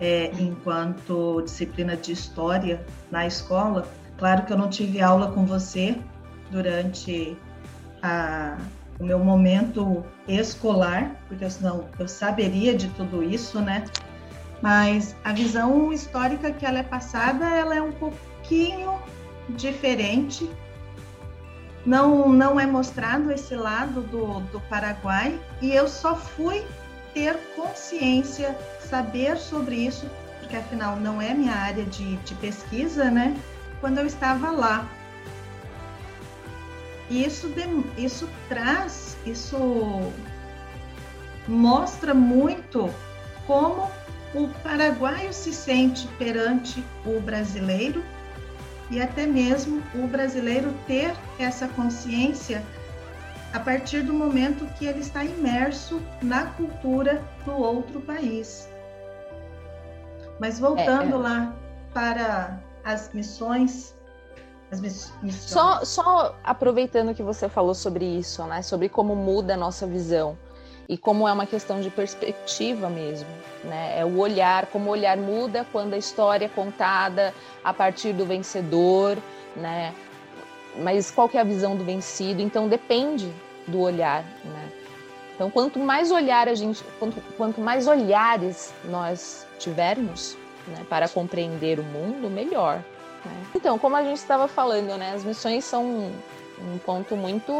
é, 0.00 0.32
enquanto 0.38 1.42
disciplina 1.42 1.96
de 1.96 2.12
história 2.12 2.84
na 3.10 3.26
escola. 3.26 3.86
Claro 4.18 4.44
que 4.44 4.52
eu 4.52 4.58
não 4.58 4.68
tive 4.68 5.00
aula 5.00 5.30
com 5.32 5.44
você 5.44 5.96
durante 6.50 7.36
a, 8.02 8.58
o 8.98 9.04
meu 9.04 9.18
momento 9.18 10.04
escolar, 10.26 11.16
porque 11.28 11.48
senão 11.48 11.88
eu 11.98 12.08
saberia 12.08 12.74
de 12.74 12.88
tudo 12.90 13.22
isso, 13.22 13.60
né? 13.60 13.84
Mas 14.60 15.16
a 15.24 15.32
visão 15.32 15.92
histórica 15.92 16.52
que 16.52 16.64
ela 16.64 16.78
é 16.78 16.82
passada, 16.82 17.48
ela 17.48 17.74
é 17.74 17.82
um 17.82 17.92
pouquinho 17.92 18.98
diferente. 19.50 20.48
Não, 21.84 22.28
não 22.28 22.60
é 22.60 22.66
mostrado 22.66 23.32
esse 23.32 23.56
lado 23.56 24.02
do, 24.02 24.40
do 24.52 24.60
Paraguai 24.62 25.38
e 25.60 25.72
eu 25.72 25.88
só 25.88 26.14
fui 26.14 26.64
ter 27.12 27.36
consciência, 27.56 28.56
saber 28.80 29.36
sobre 29.36 29.76
isso, 29.76 30.08
porque 30.38 30.56
afinal 30.56 30.96
não 30.96 31.20
é 31.20 31.34
minha 31.34 31.54
área 31.54 31.84
de, 31.84 32.16
de 32.16 32.34
pesquisa, 32.36 33.10
né? 33.10 33.36
Quando 33.80 33.98
eu 33.98 34.06
estava 34.06 34.50
lá. 34.50 34.88
E 37.10 37.24
isso, 37.24 37.52
isso 37.98 38.28
traz, 38.48 39.16
isso 39.26 40.12
mostra 41.48 42.14
muito 42.14 42.88
como 43.46 43.90
o 44.32 44.48
paraguaio 44.62 45.32
se 45.32 45.52
sente 45.52 46.06
perante 46.16 46.82
o 47.04 47.20
brasileiro 47.20 48.02
e 48.92 49.00
até 49.00 49.26
mesmo 49.26 49.82
o 49.94 50.06
brasileiro 50.06 50.72
ter 50.86 51.16
essa 51.38 51.66
consciência 51.66 52.62
a 53.52 53.58
partir 53.58 54.02
do 54.02 54.12
momento 54.12 54.66
que 54.74 54.84
ele 54.84 55.00
está 55.00 55.24
imerso 55.24 56.00
na 56.22 56.46
cultura 56.46 57.22
do 57.44 57.52
outro 57.52 58.00
país. 58.02 58.68
Mas 60.38 60.60
voltando 60.60 61.14
é, 61.14 61.14
é. 61.14 61.16
lá 61.16 61.54
para 61.92 62.60
as 62.84 63.12
missões 63.12 63.94
só, 65.30 65.84
só 65.84 66.34
aproveitando 66.42 67.14
que 67.14 67.22
você 67.22 67.46
falou 67.46 67.74
sobre 67.74 68.06
isso, 68.06 68.42
né? 68.44 68.62
Sobre 68.62 68.88
como 68.88 69.14
muda 69.14 69.52
a 69.52 69.56
nossa 69.56 69.86
visão 69.86 70.36
e 70.88 70.96
como 70.98 71.26
é 71.26 71.32
uma 71.32 71.46
questão 71.46 71.80
de 71.80 71.90
perspectiva 71.90 72.88
mesmo, 72.88 73.28
né? 73.64 73.98
É 73.98 74.04
o 74.04 74.18
olhar, 74.18 74.66
como 74.66 74.88
o 74.88 74.92
olhar 74.92 75.16
muda 75.16 75.66
quando 75.72 75.94
a 75.94 75.98
história 75.98 76.46
é 76.46 76.48
contada 76.48 77.34
a 77.62 77.72
partir 77.72 78.12
do 78.12 78.24
vencedor, 78.24 79.16
né? 79.56 79.94
Mas 80.76 81.10
qual 81.10 81.28
que 81.28 81.36
é 81.36 81.40
a 81.40 81.44
visão 81.44 81.76
do 81.76 81.84
vencido? 81.84 82.42
Então 82.42 82.68
depende 82.68 83.32
do 83.66 83.80
olhar, 83.80 84.24
né? 84.44 84.72
Então 85.34 85.50
quanto 85.50 85.78
mais 85.78 86.10
olhar 86.10 86.48
a 86.48 86.54
gente, 86.54 86.82
quanto, 86.98 87.20
quanto 87.36 87.60
mais 87.60 87.86
olhares 87.86 88.72
nós 88.84 89.46
tivermos, 89.58 90.36
né, 90.66 90.84
para 90.88 91.08
compreender 91.08 91.78
o 91.78 91.84
mundo, 91.84 92.28
melhor. 92.30 92.76
Né? 93.24 93.46
Então, 93.54 93.78
como 93.78 93.96
a 93.96 94.02
gente 94.02 94.18
estava 94.18 94.48
falando, 94.48 94.96
né, 94.96 95.12
as 95.14 95.24
missões 95.24 95.64
são 95.64 96.10
um 96.62 96.78
ponto 96.78 97.16
muito 97.16 97.52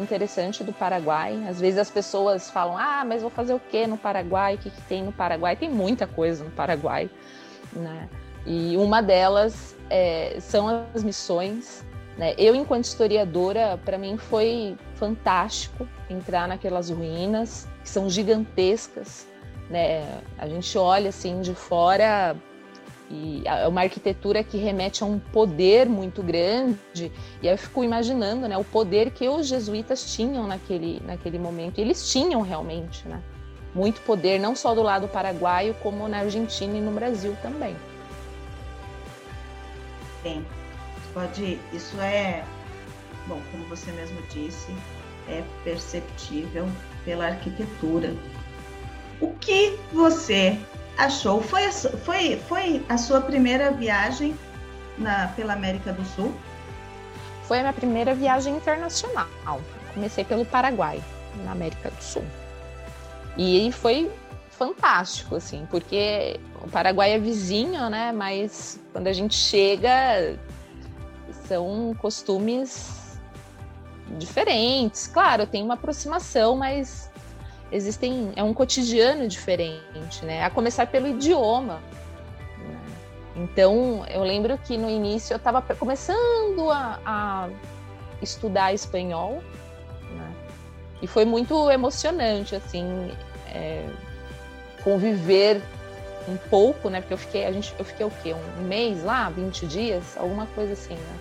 interessante 0.00 0.62
do 0.62 0.72
Paraguai. 0.72 1.42
Às 1.48 1.60
vezes 1.60 1.78
as 1.78 1.90
pessoas 1.90 2.50
falam: 2.50 2.76
ah, 2.76 3.04
mas 3.04 3.22
vou 3.22 3.30
fazer 3.30 3.54
o 3.54 3.60
que 3.60 3.86
no 3.86 3.96
Paraguai? 3.96 4.54
O 4.54 4.58
que, 4.58 4.70
que 4.70 4.82
tem 4.82 5.02
no 5.02 5.12
Paraguai? 5.12 5.56
Tem 5.56 5.70
muita 5.70 6.06
coisa 6.06 6.44
no 6.44 6.50
Paraguai, 6.50 7.10
né? 7.72 8.08
E 8.46 8.76
uma 8.76 9.02
delas 9.02 9.74
é, 9.88 10.36
são 10.40 10.86
as 10.94 11.02
missões. 11.02 11.84
Né? 12.16 12.34
Eu, 12.38 12.54
enquanto 12.54 12.84
historiadora, 12.84 13.78
para 13.84 13.98
mim 13.98 14.16
foi 14.16 14.76
fantástico 14.94 15.88
entrar 16.08 16.46
naquelas 16.46 16.90
ruínas 16.90 17.66
que 17.82 17.88
são 17.88 18.08
gigantescas. 18.08 19.26
Né? 19.68 20.20
A 20.38 20.46
gente 20.46 20.76
olha 20.78 21.08
assim 21.08 21.40
de 21.40 21.54
fora 21.54 22.36
e 23.10 23.42
é 23.44 23.68
uma 23.68 23.82
arquitetura 23.82 24.42
que 24.42 24.56
remete 24.56 25.02
a 25.02 25.06
um 25.06 25.18
poder 25.18 25.88
muito 25.88 26.22
grande. 26.22 27.12
E 27.42 27.46
eu 27.46 27.56
fico 27.58 27.84
imaginando 27.84 28.48
né, 28.48 28.56
o 28.56 28.64
poder 28.64 29.10
que 29.10 29.28
os 29.28 29.46
jesuítas 29.46 30.14
tinham 30.14 30.46
naquele, 30.46 31.00
naquele 31.04 31.38
momento. 31.38 31.78
Eles 31.78 32.10
tinham 32.10 32.40
realmente 32.40 33.06
né, 33.06 33.22
muito 33.74 34.00
poder, 34.02 34.38
não 34.38 34.56
só 34.56 34.74
do 34.74 34.82
lado 34.82 35.06
paraguaio, 35.06 35.74
como 35.82 36.08
na 36.08 36.18
Argentina 36.20 36.76
e 36.76 36.80
no 36.80 36.92
Brasil 36.92 37.36
também. 37.42 37.76
Sim, 40.22 40.44
pode. 41.12 41.58
Isso 41.72 42.00
é, 42.00 42.42
bom, 43.26 43.40
como 43.50 43.64
você 43.64 43.92
mesmo 43.92 44.20
disse, 44.30 44.74
é 45.28 45.42
perceptível 45.62 46.66
pela 47.04 47.26
arquitetura. 47.26 48.14
O 49.20 49.32
que 49.34 49.78
você 49.92 50.58
achou? 50.96 51.42
Foi 51.42 51.66
a, 51.66 51.72
foi, 51.72 52.36
foi 52.48 52.84
a 52.88 52.96
sua 52.96 53.20
primeira 53.20 53.70
viagem 53.70 54.36
na, 54.98 55.28
pela 55.28 55.52
América 55.52 55.92
do 55.92 56.04
Sul? 56.04 56.34
Foi 57.44 57.58
a 57.58 57.62
minha 57.62 57.72
primeira 57.72 58.14
viagem 58.14 58.56
internacional. 58.56 59.60
Comecei 59.92 60.24
pelo 60.24 60.44
Paraguai, 60.44 61.02
na 61.44 61.52
América 61.52 61.90
do 61.90 62.02
Sul. 62.02 62.24
E 63.36 63.70
foi 63.72 64.10
fantástico, 64.50 65.36
assim, 65.36 65.66
porque 65.70 66.40
o 66.62 66.70
Paraguai 66.70 67.12
é 67.12 67.18
vizinho, 67.18 67.90
né? 67.90 68.12
Mas 68.12 68.80
quando 68.92 69.08
a 69.08 69.12
gente 69.12 69.34
chega, 69.34 70.38
são 71.46 71.94
costumes 71.98 73.18
diferentes. 74.18 75.06
Claro, 75.06 75.46
tem 75.46 75.62
uma 75.62 75.74
aproximação, 75.74 76.56
mas 76.56 77.10
existem 77.74 78.32
é 78.36 78.42
um 78.42 78.54
cotidiano 78.54 79.26
diferente, 79.26 80.24
né? 80.24 80.44
A 80.44 80.50
começar 80.50 80.86
pelo 80.86 81.08
idioma. 81.08 81.82
Né? 82.58 82.80
Então, 83.36 84.06
eu 84.08 84.22
lembro 84.22 84.56
que 84.58 84.78
no 84.78 84.88
início 84.88 85.34
eu 85.34 85.38
estava 85.38 85.60
começando 85.60 86.70
a, 86.70 87.00
a, 87.04 87.48
estudar 88.22 88.72
espanhol, 88.72 89.42
né? 90.12 90.32
e 91.02 91.06
foi 91.08 91.24
muito 91.24 91.68
emocionante, 91.68 92.54
assim, 92.54 93.10
é, 93.48 93.84
conviver 94.84 95.60
um 96.28 96.36
pouco, 96.36 96.88
né? 96.88 97.00
Porque 97.00 97.14
eu 97.14 97.18
fiquei, 97.18 97.44
a 97.44 97.50
gente, 97.50 97.74
eu 97.76 97.84
fiquei 97.84 98.06
o 98.06 98.12
quê? 98.22 98.36
Um 98.60 98.62
mês 98.62 99.02
lá, 99.02 99.28
20 99.30 99.66
dias, 99.66 100.16
alguma 100.16 100.46
coisa 100.46 100.74
assim, 100.74 100.94
né? 100.94 101.18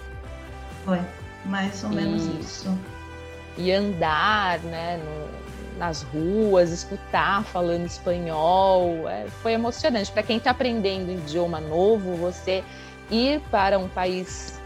Foi, 0.85 1.01
mais 1.45 1.83
ou 1.83 1.89
menos 1.89 2.25
isso. 2.39 2.77
E 3.57 3.71
andar, 3.71 4.59
né? 4.59 4.97
No, 4.97 5.43
nas 5.77 6.03
ruas, 6.03 6.71
escutar 6.71 7.43
falando 7.45 7.85
espanhol. 7.85 9.07
É, 9.09 9.25
foi 9.41 9.53
emocionante. 9.53 10.11
Para 10.11 10.23
quem 10.23 10.37
está 10.37 10.51
aprendendo 10.51 11.11
um 11.11 11.15
idioma 11.15 11.59
novo, 11.59 12.15
você 12.15 12.63
ir 13.09 13.41
para 13.51 13.77
um 13.77 13.87
país 13.87 14.59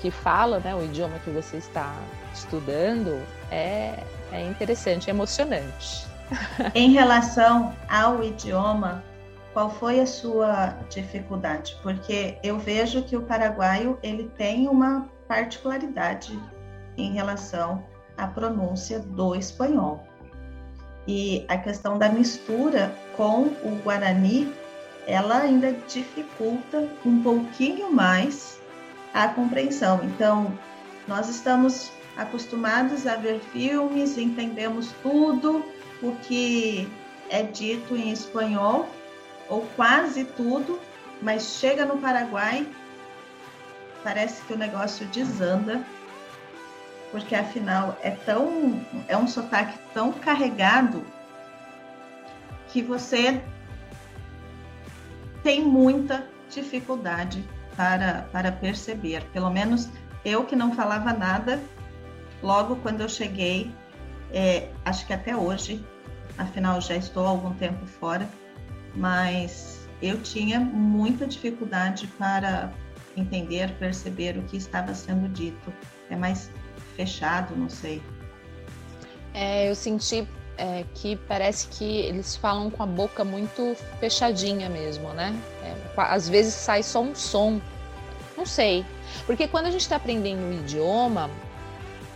que 0.00 0.10
fala 0.10 0.60
né, 0.60 0.74
o 0.74 0.84
idioma 0.84 1.18
que 1.24 1.30
você 1.30 1.56
está 1.56 1.94
estudando 2.32 3.20
é, 3.50 3.94
é 4.32 4.42
interessante, 4.42 5.08
é 5.08 5.10
emocionante. 5.10 6.06
em 6.74 6.92
relação 6.92 7.74
ao 7.88 8.22
idioma, 8.22 9.02
qual 9.52 9.70
foi 9.70 10.00
a 10.00 10.06
sua 10.06 10.76
dificuldade? 10.90 11.76
Porque 11.82 12.38
eu 12.42 12.58
vejo 12.58 13.02
que 13.02 13.16
o 13.16 13.22
paraguaio 13.22 13.98
ele 14.02 14.30
tem 14.36 14.68
uma 14.68 15.08
particularidade 15.26 16.38
em 16.96 17.12
relação 17.12 17.84
à 18.16 18.26
pronúncia 18.26 19.00
do 19.00 19.34
espanhol. 19.34 20.07
E 21.08 21.42
a 21.48 21.56
questão 21.56 21.96
da 21.96 22.10
mistura 22.10 22.94
com 23.16 23.44
o 23.64 23.80
Guarani, 23.82 24.52
ela 25.06 25.38
ainda 25.38 25.72
dificulta 25.88 26.86
um 27.02 27.22
pouquinho 27.22 27.90
mais 27.90 28.60
a 29.14 29.26
compreensão. 29.28 30.04
Então, 30.04 30.52
nós 31.08 31.30
estamos 31.30 31.90
acostumados 32.18 33.06
a 33.06 33.16
ver 33.16 33.40
filmes, 33.40 34.18
entendemos 34.18 34.92
tudo 35.02 35.64
o 36.02 36.12
que 36.16 36.86
é 37.30 37.42
dito 37.42 37.96
em 37.96 38.12
espanhol, 38.12 38.86
ou 39.48 39.66
quase 39.76 40.24
tudo, 40.24 40.78
mas 41.22 41.56
chega 41.58 41.86
no 41.86 41.96
Paraguai, 41.96 42.68
parece 44.04 44.42
que 44.42 44.52
o 44.52 44.58
negócio 44.58 45.06
desanda 45.06 45.82
porque 47.10 47.34
afinal 47.34 47.96
é 48.02 48.10
tão 48.10 48.80
é 49.06 49.16
um 49.16 49.26
sotaque 49.26 49.78
tão 49.94 50.12
carregado 50.12 51.04
que 52.68 52.82
você 52.82 53.42
tem 55.42 55.64
muita 55.64 56.26
dificuldade 56.50 57.44
para, 57.76 58.28
para 58.32 58.52
perceber. 58.52 59.22
Pelo 59.32 59.50
menos 59.50 59.88
eu 60.24 60.44
que 60.44 60.56
não 60.56 60.74
falava 60.74 61.12
nada, 61.12 61.60
logo 62.42 62.76
quando 62.76 63.00
eu 63.00 63.08
cheguei, 63.08 63.72
é, 64.32 64.68
acho 64.84 65.06
que 65.06 65.12
até 65.12 65.34
hoje, 65.36 65.84
afinal 66.36 66.80
já 66.80 66.96
estou 66.96 67.26
há 67.26 67.30
algum 67.30 67.54
tempo 67.54 67.86
fora, 67.86 68.28
mas 68.94 69.88
eu 70.02 70.20
tinha 70.20 70.60
muita 70.60 71.26
dificuldade 71.26 72.06
para 72.18 72.70
entender, 73.16 73.72
perceber 73.78 74.36
o 74.36 74.42
que 74.42 74.56
estava 74.56 74.94
sendo 74.94 75.28
dito. 75.28 75.72
É 76.10 76.16
mais 76.16 76.50
fechado, 76.98 77.54
não 77.54 77.68
sei. 77.68 78.02
É, 79.32 79.70
eu 79.70 79.74
senti 79.76 80.26
é, 80.56 80.84
que 80.94 81.14
parece 81.14 81.68
que 81.68 82.00
eles 82.00 82.34
falam 82.34 82.68
com 82.68 82.82
a 82.82 82.86
boca 82.86 83.24
muito 83.24 83.76
fechadinha 84.00 84.68
mesmo, 84.68 85.10
né? 85.10 85.32
É, 85.62 85.74
às 85.96 86.28
vezes 86.28 86.54
sai 86.54 86.82
só 86.82 87.00
um 87.00 87.14
som, 87.14 87.60
não 88.36 88.44
sei. 88.44 88.84
Porque 89.26 89.46
quando 89.46 89.66
a 89.66 89.70
gente 89.70 89.82
está 89.82 89.94
aprendendo 89.94 90.42
um 90.42 90.52
idioma, 90.52 91.30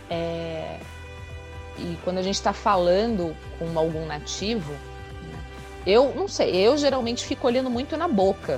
é, 0.09 0.79
e 1.77 1.97
quando 2.03 2.17
a 2.17 2.21
gente 2.21 2.35
está 2.35 2.51
falando 2.51 3.33
com 3.57 3.79
algum 3.79 4.05
nativo, 4.05 4.73
né, 4.73 5.39
eu 5.87 6.13
não 6.13 6.27
sei, 6.27 6.53
eu 6.55 6.77
geralmente 6.77 7.25
fico 7.25 7.47
olhando 7.47 7.69
muito 7.69 7.95
na 7.95 8.09
boca, 8.09 8.57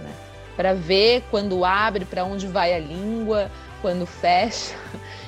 né, 0.00 0.12
para 0.56 0.74
ver 0.74 1.22
quando 1.30 1.64
abre, 1.64 2.04
para 2.04 2.24
onde 2.24 2.48
vai 2.48 2.74
a 2.74 2.78
língua, 2.80 3.48
quando 3.80 4.04
fecha. 4.04 4.74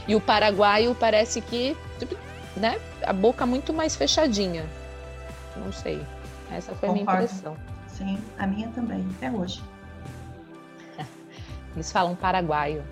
E 0.06 0.14
o 0.14 0.20
paraguaio 0.20 0.94
parece 0.94 1.40
que, 1.40 1.76
tipo, 1.98 2.16
né, 2.56 2.80
a 3.04 3.12
boca 3.12 3.44
muito 3.44 3.72
mais 3.72 3.96
fechadinha. 3.96 4.64
Não 5.56 5.72
sei. 5.72 6.04
Essa 6.50 6.74
foi 6.74 6.88
Concordo. 6.88 7.10
a 7.10 7.14
minha 7.14 7.24
impressão. 7.24 7.56
Sim, 7.88 8.18
a 8.38 8.46
minha 8.46 8.68
também, 8.68 9.06
até 9.16 9.30
hoje. 9.30 9.62
Eles 11.74 11.90
falam 11.90 12.14
paraguaio. 12.14 12.84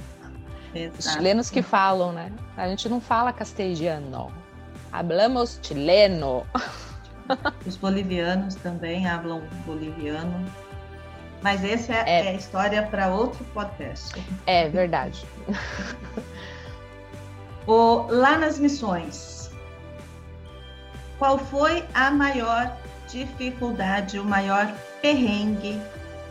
Exato. 0.74 0.98
Os 0.98 1.12
chilenos 1.12 1.50
que 1.50 1.62
falam, 1.62 2.12
né? 2.12 2.32
A 2.56 2.68
gente 2.68 2.88
não 2.88 3.00
fala 3.00 3.32
castelhano. 3.32 4.32
Hablamos 4.92 5.60
chileno. 5.62 6.46
Os 7.66 7.76
bolivianos 7.76 8.54
também 8.56 9.04
falam 9.04 9.42
boliviano. 9.64 10.44
Mas 11.42 11.62
esse 11.62 11.92
é, 11.92 12.02
é. 12.06 12.26
é 12.26 12.34
história 12.34 12.82
para 12.84 13.08
outro 13.08 13.44
podcast. 13.52 14.14
É 14.46 14.68
verdade. 14.68 15.24
o, 17.66 18.06
lá 18.08 18.36
nas 18.36 18.58
missões, 18.58 19.50
qual 21.18 21.38
foi 21.38 21.84
a 21.94 22.10
maior 22.10 22.76
dificuldade, 23.08 24.18
o 24.18 24.24
maior 24.24 24.72
perrengue 25.00 25.80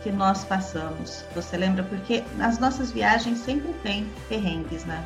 que 0.02 0.12
nós 0.12 0.44
passamos? 0.44 1.24
Você 1.34 1.56
lembra? 1.56 1.82
Porque 1.82 2.22
nas 2.36 2.58
nossas 2.58 2.92
viagens 2.92 3.38
sempre 3.38 3.72
tem 3.82 4.08
perrengues, 4.28 4.84
né? 4.84 5.04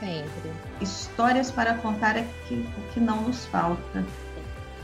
Sempre. 0.00 0.50
Histórias 0.80 1.50
para 1.50 1.74
contar 1.74 2.16
é 2.16 2.26
que, 2.48 2.54
o 2.54 2.92
que 2.92 3.00
não 3.00 3.22
nos 3.22 3.44
falta. 3.46 4.04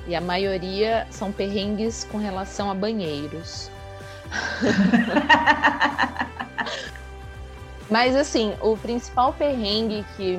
E 0.06 0.14
a 0.14 0.20
maioria 0.20 1.06
são 1.10 1.32
perrengues 1.32 2.04
com 2.04 2.18
relação 2.18 2.70
a 2.70 2.74
banheiros. 2.74 3.70
Mas 7.90 8.14
assim, 8.14 8.54
o 8.60 8.76
principal 8.76 9.32
perrengue 9.32 10.04
que 10.16 10.38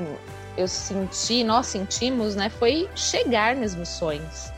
eu 0.58 0.68
senti, 0.68 1.44
nós 1.44 1.68
sentimos, 1.68 2.36
né, 2.36 2.50
foi 2.50 2.90
chegar 2.96 3.56
nas 3.56 3.76
missões. 3.76 4.52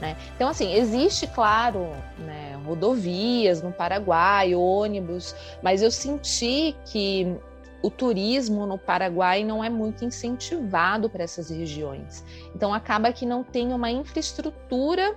Né? 0.00 0.16
Então, 0.34 0.48
assim, 0.48 0.74
existe, 0.74 1.26
claro, 1.26 1.90
né, 2.18 2.58
rodovias 2.64 3.62
no 3.62 3.72
Paraguai, 3.72 4.54
ônibus, 4.54 5.34
mas 5.62 5.82
eu 5.82 5.90
senti 5.90 6.76
que 6.84 7.34
o 7.82 7.90
turismo 7.90 8.66
no 8.66 8.76
Paraguai 8.76 9.44
não 9.44 9.62
é 9.62 9.70
muito 9.70 10.04
incentivado 10.04 11.08
para 11.08 11.24
essas 11.24 11.50
regiões. 11.50 12.24
Então, 12.54 12.74
acaba 12.74 13.12
que 13.12 13.24
não 13.24 13.42
tem 13.42 13.72
uma 13.72 13.90
infraestrutura 13.90 15.16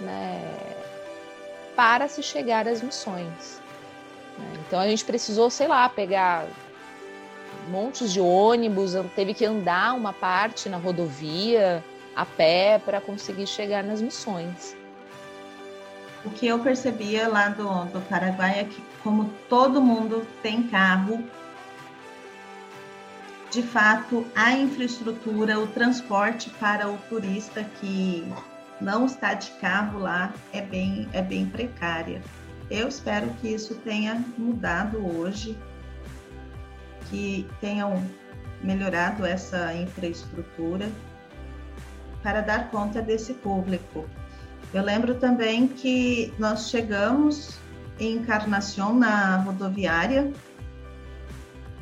né, 0.00 0.40
para 1.74 2.06
se 2.06 2.22
chegar 2.22 2.68
às 2.68 2.82
missões. 2.82 3.60
Né? 4.38 4.60
Então 4.66 4.80
a 4.80 4.88
gente 4.88 5.04
precisou, 5.04 5.50
sei 5.50 5.68
lá, 5.68 5.88
pegar 5.88 6.46
montes 7.68 8.12
de 8.12 8.20
ônibus, 8.20 8.92
teve 9.14 9.34
que 9.34 9.44
andar 9.44 9.94
uma 9.94 10.12
parte 10.12 10.68
na 10.68 10.78
rodovia 10.78 11.84
a 12.16 12.24
pé 12.24 12.80
para 12.84 13.00
conseguir 13.00 13.46
chegar 13.46 13.84
nas 13.84 14.00
missões. 14.00 14.76
O 16.24 16.30
que 16.30 16.46
eu 16.46 16.58
percebia 16.58 17.28
lá 17.28 17.48
do, 17.48 17.84
do 17.86 18.00
Paraguai 18.08 18.60
é 18.60 18.64
que, 18.64 18.82
como 19.02 19.32
todo 19.48 19.80
mundo 19.80 20.26
tem 20.42 20.64
carro, 20.64 21.22
de 23.50 23.62
fato, 23.62 24.26
a 24.34 24.52
infraestrutura, 24.52 25.58
o 25.58 25.66
transporte 25.68 26.50
para 26.50 26.88
o 26.88 26.98
turista 27.08 27.64
que 27.80 28.30
não 28.80 29.06
está 29.06 29.32
de 29.34 29.50
carro 29.52 30.00
lá 30.00 30.32
é 30.52 30.60
bem, 30.60 31.08
é 31.12 31.22
bem 31.22 31.46
precária. 31.46 32.20
Eu 32.70 32.88
espero 32.88 33.30
que 33.40 33.48
isso 33.48 33.74
tenha 33.76 34.22
mudado 34.36 34.98
hoje, 34.98 35.56
que 37.08 37.46
tenham 37.60 38.02
melhorado 38.62 39.24
essa 39.24 39.72
infraestrutura 39.74 40.90
para 42.22 42.40
dar 42.40 42.70
conta 42.70 43.00
desse 43.00 43.32
público. 43.34 44.04
Eu 44.74 44.82
lembro 44.82 45.14
também 45.14 45.66
que 45.66 46.32
nós 46.38 46.68
chegamos 46.68 47.58
em 47.98 48.16
Encarnação 48.16 48.94
na 48.94 49.36
rodoviária 49.38 50.30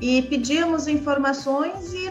e 0.01 0.23
pedíamos 0.23 0.87
informações 0.87 1.93
e 1.93 2.11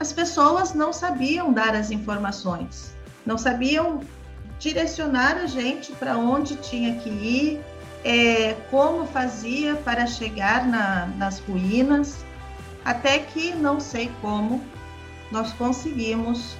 as 0.00 0.12
pessoas 0.12 0.74
não 0.74 0.92
sabiam 0.92 1.52
dar 1.52 1.74
as 1.74 1.90
informações, 1.90 2.96
não 3.24 3.38
sabiam 3.38 4.00
direcionar 4.58 5.36
a 5.36 5.46
gente 5.46 5.92
para 5.92 6.16
onde 6.16 6.56
tinha 6.56 6.94
que 6.96 7.08
ir, 7.08 7.60
é, 8.04 8.54
como 8.70 9.06
fazia 9.06 9.76
para 9.76 10.06
chegar 10.06 10.66
na, 10.66 11.06
nas 11.16 11.38
ruínas, 11.40 12.24
até 12.84 13.18
que 13.18 13.54
não 13.54 13.80
sei 13.80 14.10
como 14.20 14.64
nós 15.30 15.52
conseguimos. 15.52 16.56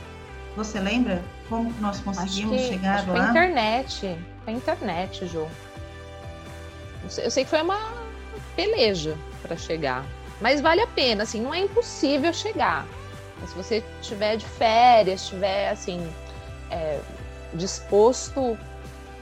Você 0.57 0.81
lembra 0.81 1.23
como 1.49 1.73
nós 1.81 2.01
conseguimos 2.01 2.57
que, 2.57 2.69
chegar 2.69 3.07
lá? 3.07 3.15
Foi 3.15 3.31
internet, 3.31 4.19
foi 4.45 4.53
internet, 4.55 5.27
Jô. 5.27 5.47
Eu 7.19 7.31
sei 7.31 7.45
que 7.45 7.51
foi 7.51 7.63
uma 7.63 7.93
peleja 8.57 9.17
para 9.41 9.57
chegar, 9.57 10.05
mas 10.41 10.61
vale 10.61 10.83
a 10.83 10.87
pena, 10.89 11.23
assim, 11.23 11.41
não 11.41 11.55
é 11.55 11.61
impossível 11.61 12.33
chegar. 12.33 12.87
Mas 13.41 13.51
se 13.51 13.57
você 13.57 13.85
tiver 14.03 14.37
de 14.37 14.45
férias, 14.45 15.23
estiver 15.23 15.71
assim 15.71 16.07
é, 16.71 17.01
disposto 17.55 18.59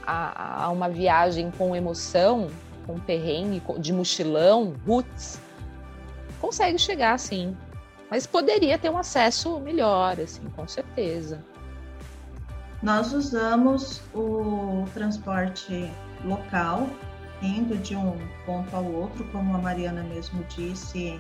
a, 0.07 0.65
a, 0.65 0.71
uma 0.71 0.89
viagem 0.89 1.51
com 1.51 1.75
emoção, 1.75 2.49
com 2.87 2.99
perrengue, 2.99 3.63
de 3.79 3.93
mochilão, 3.93 4.75
roots, 4.87 5.41
consegue 6.41 6.79
chegar 6.79 7.19
sim. 7.19 7.57
Mas 8.11 8.27
poderia 8.27 8.79
ter 8.79 8.89
um 8.89 8.99
acesso 8.99 9.59
melhor, 9.61 10.21
assim, 10.21 10.45
com 10.55 10.67
certeza. 10.69 11.45
Nós 12.83 13.13
usamos 13.13 14.01
o 14.15 14.85
transporte 14.95 15.91
local, 16.25 16.89
indo 17.43 17.77
de 17.77 17.97
um 17.97 18.17
ponto 18.45 18.75
ao 18.77 18.85
outro, 18.85 19.25
como 19.33 19.57
a 19.57 19.59
Mariana 19.59 20.03
mesmo 20.05 20.45
disse, 20.45 21.19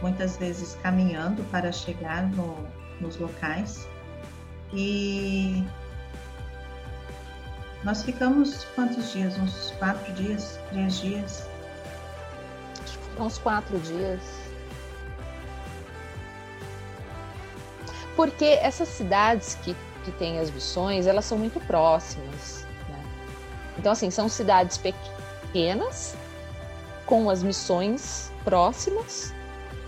muitas 0.00 0.36
vezes 0.38 0.74
caminhando 0.82 1.42
para 1.50 1.70
chegar 1.70 2.26
no, 2.30 2.56
nos 3.00 3.18
locais. 3.18 3.86
E 4.72 5.64
nós 7.82 8.02
ficamos 8.02 8.64
quantos 8.74 9.12
dias? 9.12 9.38
Uns 9.38 9.72
quatro 9.78 10.12
dias? 10.12 10.58
Três 10.68 11.00
dias? 11.00 11.48
Uns 13.18 13.38
quatro 13.38 13.78
dias. 13.78 14.20
Porque 18.14 18.44
essas 18.44 18.88
cidades 18.88 19.54
que, 19.62 19.74
que 20.04 20.12
têm 20.12 20.38
as 20.38 20.50
missões, 20.50 21.06
elas 21.06 21.24
são 21.24 21.38
muito 21.38 21.58
próximas. 21.60 22.66
Né? 22.88 23.02
Então, 23.78 23.92
assim, 23.92 24.10
são 24.10 24.28
cidades 24.28 24.76
pequenas, 24.78 26.14
com 27.06 27.30
as 27.30 27.42
missões 27.42 28.30
próximas, 28.44 29.34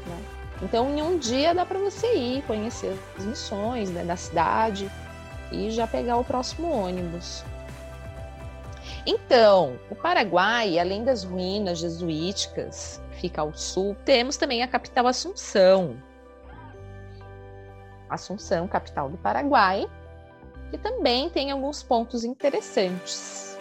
né? 0.06 0.24
Então, 0.62 0.96
em 0.96 1.02
um 1.02 1.18
dia 1.18 1.54
dá 1.54 1.66
para 1.66 1.78
você 1.78 2.14
ir 2.14 2.42
conhecer 2.42 2.98
as 3.18 3.24
missões 3.24 3.90
né, 3.90 4.04
da 4.04 4.16
cidade 4.16 4.90
e 5.50 5.70
já 5.70 5.86
pegar 5.86 6.16
o 6.16 6.24
próximo 6.24 6.70
ônibus. 6.70 7.44
Então, 9.04 9.80
o 9.90 9.96
Paraguai, 9.96 10.78
além 10.78 11.02
das 11.02 11.24
ruínas 11.24 11.78
jesuíticas, 11.78 13.02
fica 13.20 13.42
ao 13.42 13.52
sul, 13.52 13.96
temos 14.04 14.36
também 14.36 14.62
a 14.62 14.68
capital 14.68 15.08
Assunção. 15.08 15.96
Assunção, 18.08 18.68
capital 18.68 19.10
do 19.10 19.18
Paraguai, 19.18 19.90
que 20.70 20.78
também 20.78 21.28
tem 21.30 21.50
alguns 21.50 21.82
pontos 21.82 22.22
interessantes. 22.22 23.58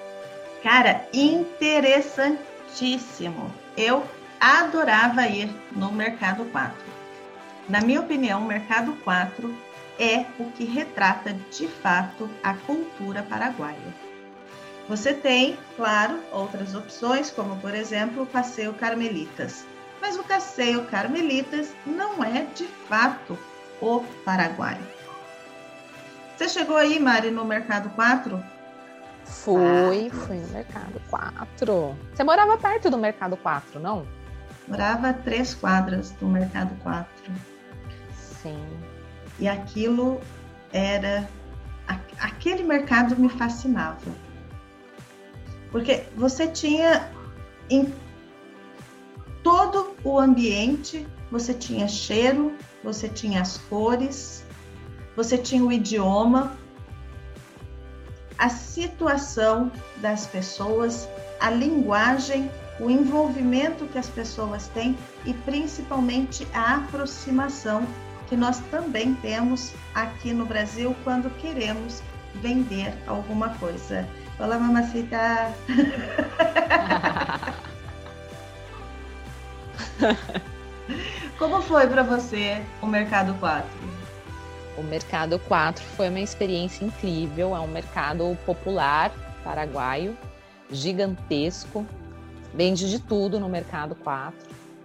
Cara, 0.62 1.08
interessantíssimo. 1.12 3.52
Eu 3.76 4.04
adorava 4.40 5.28
ir 5.28 5.50
no 5.72 5.92
Mercado 5.92 6.46
4. 6.46 6.78
Na 7.68 7.82
minha 7.82 8.02
opinião, 8.02 8.44
o 8.44 8.46
Mercado 8.46 8.94
4 9.04 9.52
é 9.98 10.24
o 10.40 10.52
que 10.52 10.66
retrata 10.66 11.34
de 11.52 11.68
fato 11.68 12.30
a 12.44 12.54
cultura 12.54 13.24
paraguaia. 13.24 14.11
Você 14.92 15.14
tem, 15.14 15.58
claro, 15.78 16.20
outras 16.34 16.76
opções, 16.76 17.32
como 17.32 17.56
por 17.62 17.74
exemplo 17.74 18.24
o 18.24 18.26
Passeio 18.26 18.74
Carmelitas. 18.74 19.66
Mas 20.02 20.18
o 20.18 20.24
Passeio 20.26 20.84
Carmelitas 20.88 21.74
não 21.86 22.22
é 22.22 22.46
de 22.54 22.66
fato 22.90 23.40
o 23.82 24.02
Paraguai. 24.26 24.78
Você 26.36 26.50
chegou 26.50 26.76
aí, 26.76 27.00
Mari, 27.00 27.32
no 27.32 27.46
Mercado 27.46 27.90
4? 27.92 28.44
Fui, 29.24 30.10
ah, 30.12 30.14
fui 30.14 30.36
no 30.36 30.48
Mercado 30.50 31.02
4. 31.10 31.98
Você 32.14 32.24
morava 32.26 32.58
perto 32.58 32.90
do 32.90 32.98
Mercado 32.98 33.38
4, 33.38 33.80
não? 33.80 34.06
Morava 34.68 35.14
três 35.14 35.56
quadras 35.56 36.12
do 36.12 36.28
Mercado 36.28 36.76
4. 36.84 37.10
Sim. 38.42 38.68
E 39.40 39.48
aquilo 39.48 40.20
era. 40.74 41.30
Aquele 42.20 42.64
mercado 42.64 43.16
me 43.16 43.30
fascinava. 43.30 44.31
Porque 45.72 46.04
você 46.16 46.48
tinha 46.48 47.10
em 47.70 47.94
todo 49.42 49.96
o 50.04 50.20
ambiente, 50.20 51.08
você 51.32 51.54
tinha 51.54 51.88
cheiro, 51.88 52.54
você 52.84 53.08
tinha 53.08 53.42
as 53.42 53.58
cores, 53.58 54.44
você 55.16 55.38
tinha 55.38 55.64
o 55.64 55.72
idioma, 55.72 56.58
a 58.38 58.50
situação 58.50 59.72
das 59.98 60.28
pessoas, 60.28 61.08
a 61.40 61.50
linguagem 61.50 62.50
o 62.82 62.90
envolvimento 62.90 63.86
que 63.86 64.00
as 64.00 64.10
pessoas 64.10 64.68
têm 64.70 64.98
e 65.26 65.34
principalmente 65.34 66.48
a 66.52 66.78
aproximação 66.78 67.86
que 68.28 68.36
nós 68.36 68.60
também 68.72 69.14
temos 69.16 69.72
aqui 69.94 70.34
no 70.34 70.46
Brasil 70.46 70.96
quando 71.04 71.30
queremos 71.38 72.02
vender 72.36 72.94
alguma 73.06 73.50
coisa. 73.58 74.08
Olá, 74.42 74.58
mamacita! 74.58 75.54
Como 81.38 81.62
foi 81.62 81.86
para 81.86 82.02
você 82.02 82.66
o 82.82 82.88
Mercado 82.88 83.36
4? 83.36 83.70
O 84.80 84.84
Mercado 84.84 85.38
4 85.38 85.84
foi 85.96 86.10
uma 86.10 86.22
experiência 86.22 86.84
incrível, 86.84 87.56
é 87.56 87.60
um 87.60 87.68
mercado 87.68 88.36
popular 88.44 89.12
paraguaio, 89.44 90.18
gigantesco, 90.72 91.86
Vende 92.54 92.90
de 92.90 93.00
tudo 93.00 93.40
no 93.40 93.48
Mercado 93.48 93.96
4, 93.96 94.38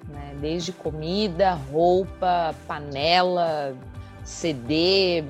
né? 0.09 0.37
desde 0.39 0.71
comida, 0.71 1.55
roupa, 1.55 2.55
panela, 2.69 3.75
CD, 4.23 5.25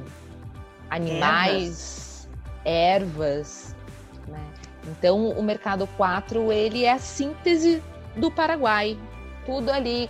animais, 0.91 2.29
ervas. 2.65 2.65
ervas? 2.65 3.76
Então, 4.87 5.31
o 5.31 5.42
Mercado 5.42 5.87
4 5.96 6.53
ele 6.53 6.85
é 6.85 6.92
a 6.92 6.99
síntese 6.99 7.83
do 8.14 8.31
Paraguai, 8.31 8.96
tudo 9.44 9.70
ali 9.70 10.09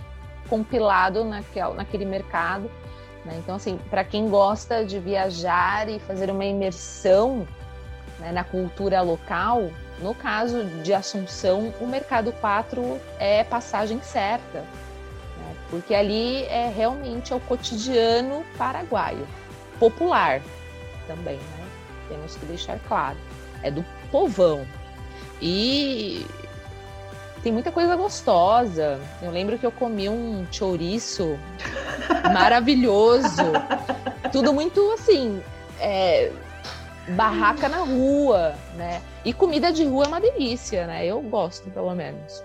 compilado 0.49 1.23
naquele, 1.23 1.73
naquele 1.73 2.05
mercado. 2.05 2.69
Né? 3.25 3.35
Então, 3.37 3.55
assim, 3.55 3.77
para 3.89 4.03
quem 4.03 4.29
gosta 4.29 4.85
de 4.85 4.99
viajar 4.99 5.89
e 5.89 5.99
fazer 5.99 6.29
uma 6.29 6.45
imersão 6.45 7.47
né, 8.19 8.31
na 8.31 8.43
cultura 8.43 9.01
local, 9.01 9.69
no 9.99 10.13
caso 10.13 10.63
de 10.83 10.93
Assunção, 10.93 11.73
o 11.81 11.87
Mercado 11.87 12.31
4 12.33 12.99
é 13.19 13.43
passagem 13.43 13.99
certa, 14.01 14.59
né? 14.59 15.55
porque 15.69 15.93
ali 15.93 16.43
é 16.43 16.69
realmente 16.69 17.33
é 17.33 17.35
o 17.35 17.39
cotidiano 17.39 18.45
paraguaio, 18.57 19.27
popular 19.79 20.41
também, 21.07 21.37
né? 21.37 21.67
temos 22.09 22.35
que 22.35 22.45
deixar 22.45 22.79
claro, 22.87 23.17
é 23.63 23.71
do 23.71 23.83
povão. 24.17 24.65
E 25.39 26.25
tem 27.43 27.51
muita 27.51 27.71
coisa 27.71 27.95
gostosa. 27.95 28.99
Eu 29.21 29.29
lembro 29.29 29.59
que 29.59 29.65
eu 29.65 29.71
comi 29.71 30.09
um 30.09 30.47
chouriço 30.51 31.37
maravilhoso, 32.33 33.43
tudo 34.31 34.51
muito 34.51 34.91
assim. 34.93 35.39
É, 35.79 36.31
barraca 37.09 37.69
na 37.69 37.77
rua, 37.77 38.55
né? 38.75 39.03
E 39.23 39.31
comida 39.31 39.71
de 39.71 39.85
rua 39.85 40.05
é 40.05 40.07
uma 40.07 40.19
delícia, 40.19 40.87
né? 40.87 41.05
Eu 41.05 41.21
gosto, 41.21 41.69
pelo 41.69 41.93
menos. 41.93 42.43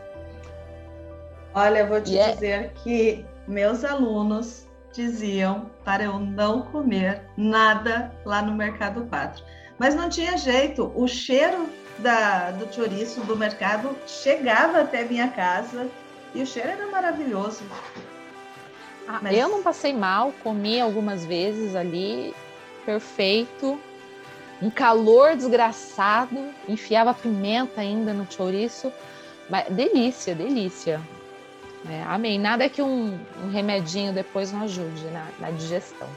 Olha, 1.54 1.78
eu 1.78 1.86
vou 1.86 2.02
te 2.02 2.14
e 2.14 2.32
dizer 2.32 2.46
é... 2.46 2.70
que 2.82 3.24
meus 3.48 3.82
alunos 3.82 4.68
diziam 4.92 5.70
para 5.84 6.04
eu 6.04 6.18
não 6.18 6.60
comer 6.60 7.22
nada 7.34 8.12
lá 8.26 8.42
no 8.42 8.54
Mercado 8.54 9.06
4. 9.06 9.42
Mas 9.78 9.94
não 9.94 10.08
tinha 10.08 10.36
jeito, 10.36 10.92
o 10.94 11.08
cheiro 11.08 11.68
da, 11.98 12.50
do 12.50 12.72
chouriço 12.72 13.20
do 13.22 13.36
mercado 13.36 13.96
chegava 14.06 14.80
até 14.80 15.04
minha 15.04 15.28
casa 15.28 15.88
e 16.34 16.42
o 16.42 16.46
cheiro 16.46 16.70
era 16.70 16.86
maravilhoso. 16.86 17.62
Ah, 19.06 19.18
Mas... 19.22 19.36
Eu 19.36 19.48
não 19.48 19.62
passei 19.62 19.92
mal, 19.92 20.32
comi 20.42 20.80
algumas 20.80 21.24
vezes 21.24 21.74
ali, 21.74 22.34
perfeito. 22.84 23.78
Um 24.60 24.70
calor 24.70 25.34
desgraçado, 25.34 26.38
enfiava 26.68 27.12
pimenta 27.12 27.80
ainda 27.80 28.12
no 28.12 28.30
chouriço. 28.30 28.92
Mas, 29.50 29.68
delícia, 29.68 30.34
delícia. 30.34 31.00
É, 31.90 32.02
amém. 32.04 32.38
Nada 32.38 32.68
que 32.68 32.80
um, 32.80 33.18
um, 33.42 33.50
remedinho 33.50 34.12
depois 34.12 34.52
não 34.52 34.62
ajude 34.62 35.04
na, 35.06 35.26
na 35.40 35.50
digestão. 35.50 36.08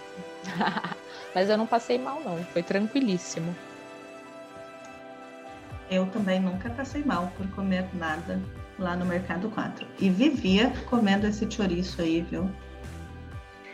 Mas 1.35 1.49
eu 1.49 1.57
não 1.57 1.67
passei 1.67 1.99
mal, 1.99 2.21
não. 2.23 2.41
Foi 2.45 2.63
tranquilíssimo. 2.63 3.53
Eu 5.91 6.05
também 6.07 6.39
nunca 6.39 6.69
passei 6.69 7.03
mal 7.03 7.31
por 7.37 7.45
comer 7.49 7.85
nada 7.93 8.41
lá 8.79 8.95
no 8.95 9.05
Mercado 9.05 9.49
4. 9.49 9.85
E 9.99 10.09
vivia 10.09 10.71
comendo 10.89 11.27
esse 11.27 11.45
chouriço 11.51 12.01
aí, 12.01 12.21
viu? 12.21 12.49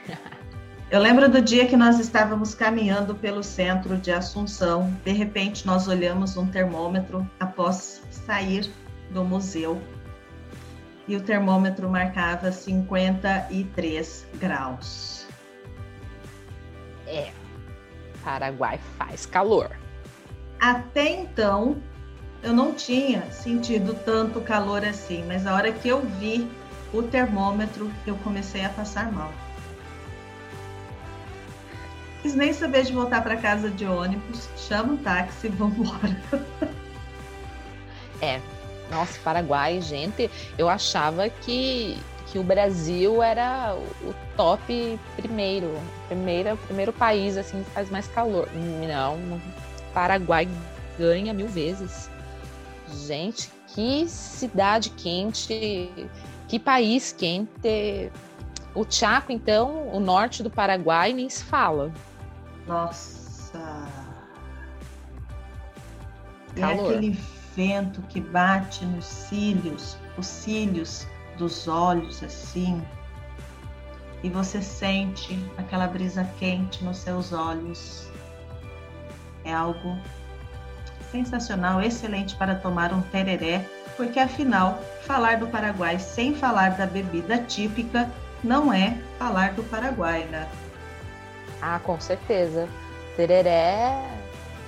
Eu 0.90 1.00
lembro 1.00 1.30
do 1.30 1.42
dia 1.42 1.66
que 1.68 1.78
nós 1.78 2.00
estávamos 2.00 2.54
caminhando 2.54 3.16
pelo 3.16 3.42
centro 3.42 3.96
de 3.96 4.12
Assunção. 4.12 4.94
De 5.06 5.14
repente, 5.14 5.66
nós 5.66 5.88
olhamos 5.88 6.36
um 6.36 6.46
termômetro 6.46 7.26
após 7.40 8.02
sair 8.10 8.70
do 9.10 9.24
museu. 9.24 9.82
E 11.08 11.16
o 11.16 11.22
termômetro 11.22 11.90
marcava 11.90 12.52
53 12.52 14.28
graus. 14.38 15.26
É, 17.08 17.32
Paraguai 18.24 18.80
faz 18.98 19.26
calor. 19.26 19.72
Até 20.60 21.10
então, 21.10 21.82
eu 22.44 22.54
não 22.54 22.74
tinha 22.74 23.30
sentido 23.32 23.94
tanto 24.06 24.42
calor 24.42 24.86
assim, 24.86 25.24
mas 25.28 25.46
a 25.46 25.54
hora 25.54 25.72
que 25.72 25.88
eu 25.88 26.02
vi 26.02 26.50
o 26.94 27.02
termômetro, 27.02 27.92
eu 28.06 28.16
comecei 28.18 28.64
a 28.66 28.70
passar 28.70 29.12
mal. 29.12 29.32
Quis 32.22 32.36
nem 32.36 32.54
saber 32.54 32.84
de 32.84 32.94
voltar 32.94 33.24
para 33.24 33.36
casa 33.38 33.70
de 33.70 33.86
ônibus, 33.86 34.48
chama 34.56 34.94
um 34.94 34.98
táxi 34.98 35.48
e 35.48 35.50
vamos 35.50 35.78
embora. 35.80 36.44
É, 38.22 38.40
nossa, 38.92 39.20
Paraguai, 39.24 39.82
gente, 39.82 40.30
eu 40.58 40.70
achava 40.70 41.30
que, 41.30 41.98
que 42.32 42.40
o 42.40 42.44
Brasil 42.44 43.22
era 43.22 43.76
o 43.76 44.14
top 44.38 45.00
primeiro, 45.18 45.78
primeiro, 46.08 46.58
primeiro 46.66 46.94
país 46.94 47.36
assim 47.36 47.62
que 47.62 47.70
faz 47.72 47.90
mais 47.90 48.08
calor. 48.08 48.48
Não, 48.88 49.40
Paraguai 49.94 50.48
ganha 50.98 51.34
mil 51.34 51.48
vezes. 51.48 52.10
Gente, 53.06 53.52
que 53.68 54.08
cidade 54.08 54.90
quente, 54.92 56.08
que 56.48 56.58
país 56.58 57.12
quente. 57.12 58.12
O 58.74 58.86
Chaco, 58.90 59.34
então, 59.34 59.90
o 59.94 60.00
norte 60.00 60.42
do 60.42 60.50
Paraguai, 60.50 61.12
nem 61.12 61.30
se 61.30 61.44
fala. 61.44 61.92
Nossa! 62.66 63.86
É 66.56 66.64
aquele 66.64 67.20
vento 67.54 68.02
que 68.04 68.22
bate 68.22 68.86
nos 68.86 69.06
cílios, 69.06 69.98
os 70.18 70.26
cílios 70.26 71.06
dos 71.42 71.68
olhos, 71.68 72.22
assim. 72.24 72.80
E 74.22 74.30
você 74.30 74.62
sente 74.62 75.44
aquela 75.58 75.88
brisa 75.88 76.24
quente 76.38 76.84
nos 76.84 76.98
seus 76.98 77.34
olhos. 77.34 78.08
É 79.44 79.52
algo 79.52 79.98
sensacional, 81.12 81.82
excelente 81.82 82.36
para 82.36 82.54
tomar 82.54 82.94
um 82.94 83.02
tereré, 83.02 83.66
porque 83.98 84.20
afinal, 84.20 84.80
falar 85.02 85.38
do 85.38 85.48
Paraguai 85.48 85.98
sem 85.98 86.36
falar 86.36 86.78
da 86.78 86.86
bebida 86.86 87.40
típica 87.40 88.10
não 88.44 88.72
é 88.72 88.98
falar 89.18 89.54
do 89.54 89.64
Paraguai, 89.64 90.26
né? 90.26 90.48
Ah, 91.60 91.80
com 91.84 92.00
certeza. 92.00 92.70
Tereré, 93.18 94.06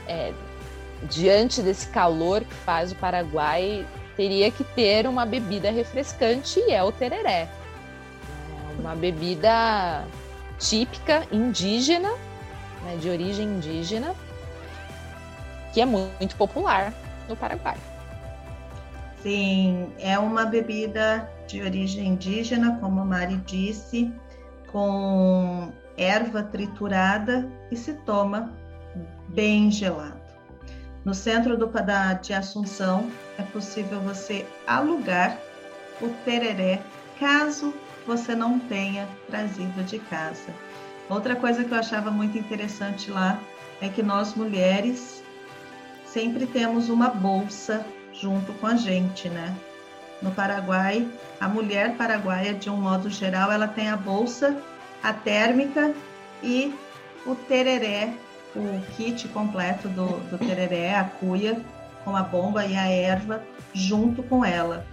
é, 0.07 0.33
diante 1.03 1.61
desse 1.61 1.87
calor 1.87 2.41
que 2.41 2.53
faz 2.53 2.91
o 2.91 2.95
Paraguai, 2.95 3.85
teria 4.15 4.51
que 4.51 4.63
ter 4.63 5.07
uma 5.07 5.25
bebida 5.25 5.71
refrescante 5.71 6.59
e 6.59 6.71
é 6.71 6.83
o 6.83 6.91
tereré. 6.91 7.47
Uma 8.79 8.95
bebida 8.95 10.05
típica 10.59 11.27
indígena, 11.31 12.09
né, 12.83 12.97
de 12.99 13.09
origem 13.09 13.45
indígena, 13.45 14.15
que 15.73 15.81
é 15.81 15.85
muito 15.85 16.35
popular 16.35 16.93
no 17.27 17.35
Paraguai. 17.35 17.77
Sim, 19.21 19.87
é 19.99 20.19
uma 20.19 20.45
bebida 20.45 21.29
de 21.47 21.61
origem 21.61 22.07
indígena, 22.07 22.77
como 22.79 23.01
a 23.01 23.05
Mari 23.05 23.37
disse, 23.45 24.11
com 24.71 25.71
erva 25.97 26.43
triturada 26.43 27.47
e 27.71 27.75
se 27.75 27.93
toma 27.93 28.51
bem 29.29 29.71
gelado. 29.71 30.22
No 31.05 31.13
centro 31.13 31.57
do, 31.57 31.67
da, 31.67 32.13
de 32.13 32.33
Assunção 32.33 33.11
é 33.37 33.43
possível 33.43 33.99
você 33.99 34.45
alugar 34.65 35.37
o 36.01 36.09
tereré, 36.23 36.81
caso 37.19 37.73
você 38.07 38.33
não 38.35 38.59
tenha 38.59 39.07
trazido 39.27 39.83
de 39.83 39.99
casa. 39.99 40.53
Outra 41.09 41.35
coisa 41.35 41.63
que 41.63 41.71
eu 41.71 41.77
achava 41.77 42.09
muito 42.09 42.37
interessante 42.37 43.11
lá 43.11 43.39
é 43.81 43.89
que 43.89 44.01
nós 44.01 44.33
mulheres 44.33 45.21
sempre 46.05 46.45
temos 46.45 46.89
uma 46.89 47.09
bolsa 47.09 47.85
junto 48.13 48.53
com 48.53 48.67
a 48.67 48.75
gente, 48.75 49.27
né? 49.29 49.53
No 50.21 50.31
Paraguai, 50.31 51.05
a 51.39 51.49
mulher 51.49 51.97
paraguaia, 51.97 52.53
de 52.53 52.69
um 52.69 52.77
modo 52.77 53.09
geral, 53.09 53.51
ela 53.51 53.67
tem 53.67 53.89
a 53.89 53.97
bolsa, 53.97 54.55
a 55.01 55.11
térmica 55.11 55.93
e 56.41 56.73
o 57.25 57.35
tereré, 57.35 58.13
o 58.55 58.81
kit 58.95 59.27
completo 59.29 59.87
do, 59.89 60.07
do 60.29 60.37
tereré, 60.37 60.95
a 60.95 61.03
cuia, 61.03 61.59
com 62.03 62.15
a 62.15 62.23
bomba 62.23 62.65
e 62.65 62.75
a 62.75 62.87
erva, 62.87 63.43
junto 63.73 64.21
com 64.23 64.43
ela. 64.43 64.85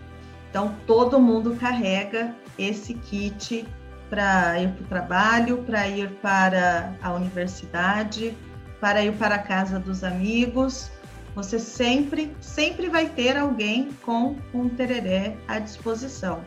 Então, 0.48 0.74
todo 0.86 1.20
mundo 1.20 1.56
carrega 1.56 2.34
esse 2.58 2.94
kit 2.94 3.66
para 4.08 4.60
ir 4.60 4.70
para 4.72 4.84
o 4.84 4.88
trabalho, 4.88 5.58
para 5.58 5.86
ir 5.86 6.10
para 6.22 6.92
a 7.02 7.12
universidade, 7.12 8.36
para 8.80 9.04
ir 9.04 9.12
para 9.14 9.36
a 9.36 9.38
casa 9.38 9.78
dos 9.78 10.02
amigos 10.02 10.90
você 11.34 11.58
sempre, 11.58 12.34
sempre 12.40 12.88
vai 12.88 13.08
ter 13.08 13.36
alguém 13.36 13.90
com 14.02 14.36
um 14.52 14.68
tereré 14.68 15.36
à 15.46 15.58
disposição. 15.58 16.40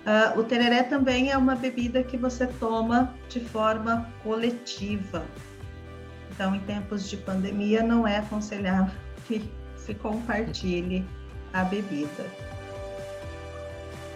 Uh, 0.00 0.38
o 0.40 0.44
tereré 0.44 0.82
também 0.82 1.30
é 1.30 1.36
uma 1.36 1.54
bebida 1.54 2.02
que 2.02 2.16
você 2.16 2.46
toma 2.46 3.14
de 3.28 3.40
forma 3.40 4.08
coletiva. 4.22 5.24
Então, 6.30 6.54
em 6.54 6.60
tempos 6.60 7.08
de 7.08 7.16
pandemia, 7.16 7.82
não 7.82 8.06
é 8.06 8.18
aconselhável 8.18 8.92
que 9.26 9.50
se 9.76 9.94
compartilhe 9.94 11.04
a 11.52 11.64
bebida. 11.64 12.24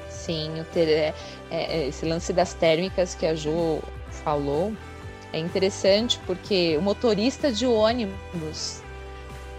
Sim, 0.08 0.64
tereré, 0.72 1.12
é, 1.50 1.78
é, 1.78 1.88
esse 1.88 2.06
lance 2.06 2.32
das 2.32 2.54
térmicas 2.54 3.14
que 3.14 3.26
a 3.26 3.34
Jo 3.34 3.82
falou 4.10 4.72
é 5.32 5.38
interessante 5.38 6.18
porque 6.24 6.76
o 6.78 6.82
motorista 6.82 7.52
de 7.52 7.66
ônibus 7.66 8.84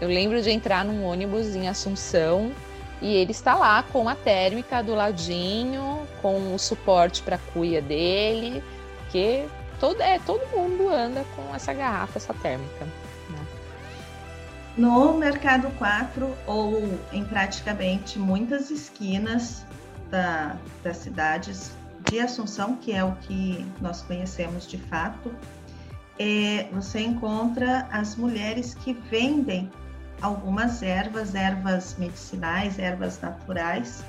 eu 0.02 0.10
lembro 0.10 0.42
de 0.42 0.52
entrar 0.52 0.84
num 0.84 1.06
ônibus 1.06 1.56
em 1.56 1.68
Assunção 1.70 2.52
e 3.02 3.14
ele 3.16 3.32
está 3.32 3.56
lá 3.56 3.84
com 3.84 4.10
a 4.10 4.16
térmica 4.16 4.82
do 4.82 4.94
ladinho, 4.94 6.06
com 6.22 6.54
o 6.54 6.60
suporte 6.60 7.22
para 7.22 7.38
a 7.38 7.40
cuia 7.54 7.82
dele, 7.82 8.62
porque 9.00 9.46
todo, 9.80 10.02
é, 10.02 10.20
todo 10.20 10.46
mundo 10.56 10.90
anda 10.90 11.26
com 11.36 11.54
essa 11.56 11.74
garrafa, 11.74 12.18
essa 12.18 12.34
térmica. 12.34 12.86
Né? 13.30 13.46
No 14.78 15.14
Mercado 15.18 15.70
4, 15.78 16.36
ou 16.46 17.00
em 17.12 17.24
praticamente 17.24 18.20
muitas 18.20 18.70
esquinas 18.70 19.66
da, 20.10 20.56
das 20.84 20.98
cidades 20.98 21.72
de 22.10 22.20
Assunção, 22.20 22.76
que 22.76 22.92
é 22.92 23.04
o 23.04 23.14
que 23.14 23.66
nós 23.82 24.02
conhecemos 24.02 24.68
de 24.68 24.78
fato, 24.78 25.34
é, 26.20 26.68
você 26.72 27.02
encontra 27.02 27.88
as 27.92 28.16
mulheres 28.16 28.74
que 28.76 28.94
vendem 28.94 29.70
algumas 30.22 30.82
ervas, 30.82 31.36
ervas 31.36 31.96
medicinais, 31.98 32.80
ervas 32.80 33.20
naturais, 33.20 34.04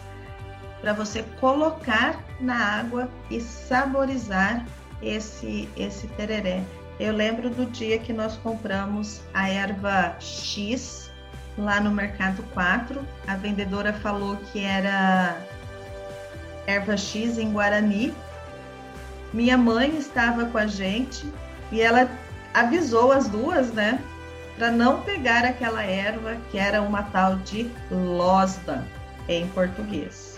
para 0.81 0.93
você 0.93 1.23
colocar 1.41 2.23
na 2.41 2.55
água 2.55 3.11
e 3.31 3.41
saborizar 3.41 4.65
esse, 5.03 5.69
esse 5.77 6.07
tereré. 6.09 6.63
Eu 6.99 7.13
lembro 7.13 7.51
do 7.51 7.67
dia 7.67 7.99
que 7.99 8.13
nós 8.13 8.37
compramos 8.37 9.21
a 9.35 9.49
erva 9.49 10.17
X 10.19 11.11
lá 11.59 11.81
no 11.81 11.91
Mercado 11.91 12.43
4. 12.55 13.01
A 13.27 13.37
vendedora 13.37 13.93
falou 13.93 14.37
que 14.53 14.65
era 14.65 15.37
erva 16.67 16.97
X 16.97 17.39
em 17.39 17.53
Guarani. 17.53 18.15
Minha 19.33 19.59
mãe 19.59 19.97
estava 19.97 20.47
com 20.47 20.57
a 20.57 20.67
gente 20.67 21.27
e 21.71 21.81
ela 21.81 22.09
avisou 22.55 23.13
as 23.13 23.29
duas, 23.29 23.73
né? 23.73 24.01
para 24.57 24.71
não 24.71 25.03
pegar 25.03 25.45
aquela 25.45 25.83
erva 25.83 26.37
que 26.51 26.59
era 26.59 26.81
uma 26.83 27.03
tal 27.03 27.37
de 27.37 27.71
losda 27.91 28.85
em 29.29 29.47
português. 29.49 30.37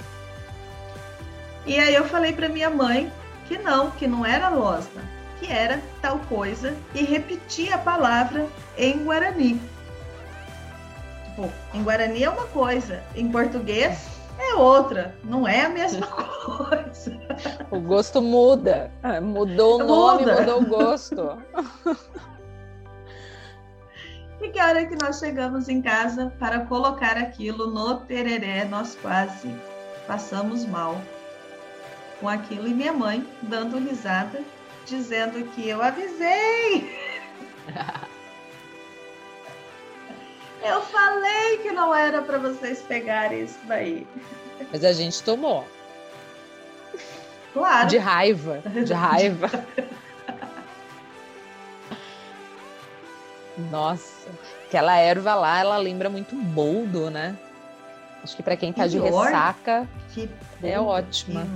E 1.67 1.79
aí 1.79 1.95
eu 1.95 2.05
falei 2.09 2.33
para 2.33 2.49
minha 2.49 2.71
mãe 2.71 3.13
que 3.49 3.57
não, 3.59 3.91
que 3.91 4.07
não 4.07 4.25
era 4.25 4.51
losda, 4.51 5.01
que 5.41 5.51
era 5.51 5.81
tal 6.03 6.19
coisa 6.29 6.77
e 6.95 7.03
repeti 7.03 7.73
a 7.73 7.79
palavra 7.79 8.47
em 8.77 9.03
guarani. 9.05 9.61
Tipo, 11.25 11.51
em 11.73 11.83
guarani 11.83 12.23
é 12.23 12.31
uma 12.31 12.47
coisa, 12.49 13.03
em 13.17 13.31
português 13.33 14.07
é 14.39 14.55
outra, 14.55 15.17
não 15.25 15.49
é 15.49 15.63
a 15.63 15.69
mesma 15.69 16.07
coisa. 16.07 17.19
O 17.71 17.81
gosto 17.81 18.21
muda, 18.23 18.91
ah, 19.03 19.21
mudou 19.21 19.81
o 19.81 19.87
nome, 19.87 20.21
muda. 20.21 20.41
mudou 20.41 20.63
o 20.63 20.67
gosto. 20.67 21.39
E 24.41 24.51
que 24.51 24.61
hora 24.61 24.87
que 24.87 24.95
nós 25.03 25.19
chegamos 25.19 25.69
em 25.69 25.83
casa 25.83 26.33
para 26.39 26.61
colocar 26.61 27.17
aquilo 27.17 27.73
no 27.73 27.97
tereré, 28.03 28.65
nós 28.65 28.97
quase 29.03 29.53
passamos 30.07 30.65
mal 30.65 30.97
com 32.21 32.29
aquilo. 32.29 32.69
E 32.69 32.75
minha 32.75 32.93
mãe 32.93 33.27
dando 33.43 33.79
risada, 33.79 34.43
dizendo 34.87 35.43
que 35.53 35.69
eu 35.69 35.83
avisei. 35.83 36.97
eu 40.63 40.81
falei 40.83 41.59
que 41.59 41.71
não 41.71 41.95
era 41.95 42.23
para 42.23 42.39
vocês 42.39 42.81
pegarem 42.83 43.43
isso 43.43 43.59
daí. 43.65 44.07
Mas 44.73 44.85
a 44.85 44.93
gente 44.93 45.23
tomou. 45.23 45.67
Claro. 47.53 47.89
De 47.89 47.99
raiva, 47.99 48.63
de 48.85 48.93
raiva. 48.93 49.49
Nossa, 53.71 54.29
aquela 54.67 54.97
erva 54.97 55.35
lá, 55.35 55.59
ela 55.59 55.77
lembra 55.79 56.09
muito 56.09 56.37
boldo, 56.37 57.11
né? 57.11 57.37
Acho 58.23 58.37
que 58.37 58.43
para 58.43 58.57
quem 58.57 58.73
tá 58.73 58.87
de 58.87 58.99
ressaca, 58.99 59.89
é 60.63 60.79
ótima. 60.79 61.47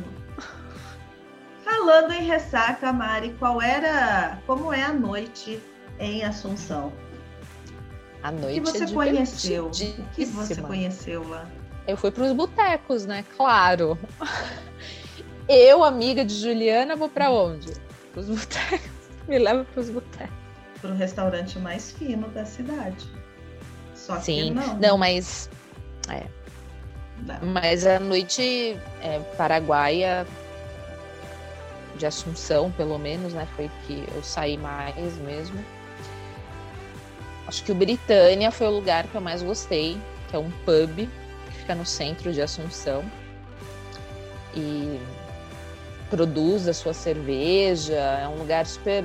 Falando 1.72 2.12
em 2.12 2.24
ressaca, 2.26 2.92
Mari, 2.92 3.34
qual 3.38 3.60
era, 3.60 4.38
como 4.46 4.72
é 4.72 4.82
a 4.82 4.92
noite 4.92 5.60
em 5.98 6.22
Assunção? 6.22 6.92
A 8.22 8.30
noite 8.30 8.60
o 8.60 8.64
que 8.64 8.70
você 8.70 8.84
é 8.84 8.86
conheceu? 8.88 9.66
O 9.66 9.70
que 9.70 10.24
você 10.26 10.60
conheceu 10.60 11.28
lá? 11.28 11.46
Eu 11.86 11.96
fui 11.96 12.10
para 12.10 12.24
os 12.24 12.32
botecos, 12.32 13.06
né? 13.06 13.24
Claro. 13.36 13.98
Eu, 15.48 15.82
amiga 15.82 16.24
de 16.24 16.34
Juliana, 16.34 16.94
vou 16.94 17.08
para 17.08 17.30
onde? 17.30 17.72
Para 18.12 18.20
os 18.20 18.28
botecos. 18.28 18.90
Me 19.26 19.38
leva 19.38 19.64
para 19.64 19.80
os 19.80 19.90
botecos 19.90 20.42
para 20.82 20.90
o 20.90 20.94
restaurante 20.94 21.58
mais 21.60 21.92
fino 21.92 22.28
da 22.28 22.44
cidade. 22.44 23.06
Só 23.94 24.20
Sim. 24.20 24.42
que 24.42 24.50
não. 24.50 24.78
Não, 24.78 24.98
mas. 24.98 25.48
É. 26.10 26.26
Mas 27.40 27.86
a 27.86 28.00
noite 28.00 28.76
é, 29.00 29.20
paraguaia 29.38 30.26
de 31.96 32.06
Assunção, 32.06 32.70
pelo 32.72 32.98
menos, 32.98 33.32
né? 33.32 33.46
Foi 33.56 33.70
que 33.86 34.04
eu 34.14 34.22
saí 34.22 34.56
mais 34.56 35.16
mesmo. 35.18 35.62
Acho 37.46 37.64
que 37.64 37.72
o 37.72 37.74
Britânia 37.74 38.50
foi 38.50 38.66
o 38.66 38.70
lugar 38.70 39.06
que 39.06 39.14
eu 39.14 39.20
mais 39.20 39.42
gostei, 39.42 39.98
que 40.28 40.36
é 40.36 40.38
um 40.38 40.50
pub 40.64 40.96
que 40.96 41.58
fica 41.58 41.74
no 41.74 41.84
centro 41.84 42.32
de 42.32 42.40
Assunção. 42.40 43.04
E 44.54 45.00
produz 46.08 46.68
a 46.68 46.74
sua 46.74 46.92
cerveja, 46.92 47.94
é 47.94 48.28
um 48.28 48.38
lugar 48.38 48.66
super 48.66 49.04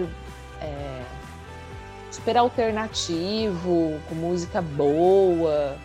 é, 0.62 1.04
super 2.12 2.38
alternativo, 2.38 4.00
com 4.10 4.15
música 4.15 4.62
boa 4.62 5.78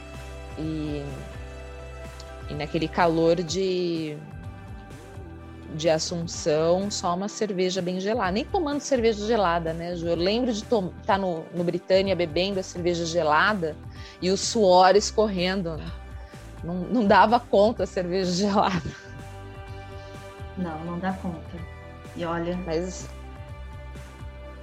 e, 0.58 1.04
e 2.48 2.54
naquele 2.54 2.88
calor 2.88 3.36
de 3.36 4.16
de 5.74 5.88
Assunção, 5.88 6.90
só 6.90 7.14
uma 7.14 7.28
cerveja 7.28 7.80
bem 7.82 8.00
gelada. 8.00 8.32
Nem 8.32 8.44
tomando 8.44 8.80
cerveja 8.80 9.26
gelada, 9.26 9.72
né, 9.72 9.94
Ju? 9.96 10.06
Eu 10.06 10.16
lembro 10.16 10.52
de 10.52 10.62
estar 10.62 10.82
tá 11.06 11.18
no, 11.18 11.44
no 11.54 11.64
Britânia 11.64 12.14
bebendo 12.14 12.60
a 12.60 12.62
cerveja 12.62 13.04
gelada 13.04 13.76
e 14.20 14.30
o 14.30 14.36
suor 14.36 14.96
escorrendo. 14.96 15.76
Né? 15.76 15.86
Não, 16.62 16.74
não 16.74 17.06
dava 17.06 17.40
conta 17.40 17.84
a 17.84 17.86
cerveja 17.86 18.30
gelada. 18.32 18.90
Não, 20.56 20.84
não 20.84 20.98
dá 20.98 21.12
conta. 21.14 21.56
E 22.14 22.24
olha, 22.24 22.56
mas 22.66 23.08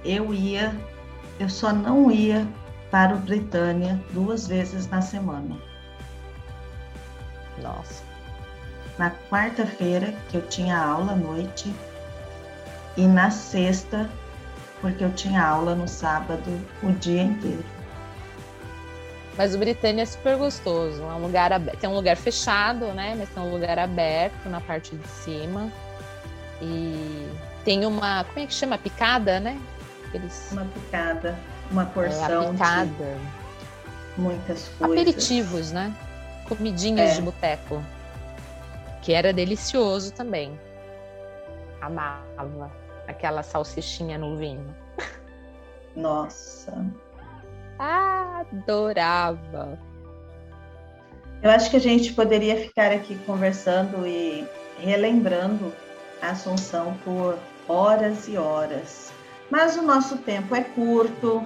eu 0.04 0.32
ia 0.32 0.74
eu 1.40 1.48
só 1.48 1.72
não 1.72 2.10
ia 2.10 2.46
para 2.90 3.14
o 3.16 3.18
Britânia 3.18 3.98
duas 4.12 4.46
vezes 4.46 4.86
na 4.88 5.00
semana. 5.00 5.56
Nossa. 7.62 8.09
Na 9.00 9.10
quarta-feira, 9.30 10.12
que 10.28 10.36
eu 10.36 10.46
tinha 10.46 10.76
aula 10.76 11.12
à 11.12 11.16
noite, 11.16 11.74
e 12.98 13.06
na 13.06 13.30
sexta, 13.30 14.10
porque 14.78 15.02
eu 15.02 15.10
tinha 15.12 15.42
aula 15.42 15.74
no 15.74 15.88
sábado 15.88 16.60
o 16.82 16.92
dia 16.92 17.22
inteiro. 17.22 17.64
Mas 19.38 19.54
o 19.54 19.58
Britânia 19.58 20.02
é 20.02 20.04
super 20.04 20.36
gostoso. 20.36 21.02
É 21.02 21.14
um 21.14 21.22
lugar 21.22 21.50
aberto. 21.50 21.78
Tem 21.78 21.88
um 21.88 21.94
lugar 21.94 22.14
fechado, 22.14 22.88
né? 22.88 23.14
Mas 23.18 23.30
tem 23.30 23.42
um 23.42 23.50
lugar 23.50 23.78
aberto 23.78 24.50
na 24.50 24.60
parte 24.60 24.94
de 24.94 25.08
cima. 25.08 25.72
E 26.60 27.26
tem 27.64 27.86
uma. 27.86 28.24
Como 28.24 28.40
é 28.40 28.46
que 28.46 28.52
chama? 28.52 28.76
Picada, 28.76 29.40
né? 29.40 29.58
Eles... 30.12 30.50
Uma 30.52 30.66
picada, 30.66 31.38
uma 31.70 31.86
porção 31.86 32.42
é, 32.42 32.52
picada. 32.52 32.86
de 32.86 34.20
muitas 34.20 34.68
coisas. 34.76 34.98
Aperitivos, 34.98 35.72
né? 35.72 35.90
Comidinhas 36.46 37.12
é. 37.12 37.14
de 37.14 37.22
boteco. 37.22 37.82
Que 39.02 39.12
era 39.12 39.32
delicioso 39.32 40.12
também. 40.12 40.58
Amava 41.80 42.70
aquela 43.06 43.42
salsichinha 43.42 44.18
no 44.18 44.36
vinho. 44.36 44.74
Nossa. 45.96 46.86
Adorava. 47.78 49.78
Eu 51.42 51.50
acho 51.50 51.70
que 51.70 51.76
a 51.76 51.80
gente 51.80 52.12
poderia 52.12 52.56
ficar 52.56 52.92
aqui 52.92 53.16
conversando 53.24 54.06
e 54.06 54.46
relembrando 54.78 55.72
a 56.20 56.30
Assunção 56.30 56.94
por 57.02 57.38
horas 57.66 58.28
e 58.28 58.36
horas. 58.36 59.10
Mas 59.50 59.76
o 59.76 59.82
nosso 59.82 60.18
tempo 60.18 60.54
é 60.54 60.62
curto, 60.62 61.44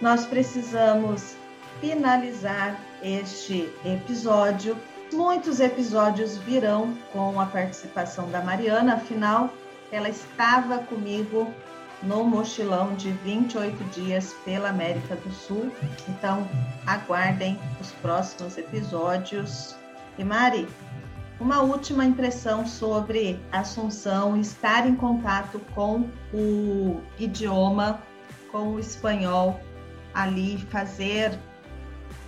nós 0.00 0.24
precisamos 0.24 1.36
finalizar 1.80 2.80
este 3.02 3.70
episódio. 3.84 4.76
Muitos 5.12 5.60
episódios 5.60 6.36
virão 6.38 6.96
com 7.12 7.40
a 7.40 7.46
participação 7.46 8.30
da 8.30 8.40
Mariana, 8.40 8.94
afinal, 8.94 9.52
ela 9.92 10.08
estava 10.08 10.78
comigo 10.78 11.52
no 12.02 12.24
mochilão 12.24 12.94
de 12.94 13.12
28 13.12 13.82
dias 13.84 14.34
pela 14.44 14.70
América 14.70 15.16
do 15.16 15.32
Sul. 15.32 15.70
Então, 16.08 16.48
aguardem 16.86 17.58
os 17.80 17.92
próximos 17.92 18.58
episódios. 18.58 19.76
E 20.18 20.24
Mari, 20.24 20.68
uma 21.40 21.62
última 21.62 22.04
impressão 22.04 22.66
sobre 22.66 23.40
Assunção, 23.52 24.36
estar 24.36 24.86
em 24.86 24.94
contato 24.94 25.60
com 25.74 26.08
o 26.32 27.00
idioma, 27.18 28.00
com 28.50 28.74
o 28.74 28.78
espanhol 28.78 29.60
ali, 30.14 30.58
fazer 30.70 31.38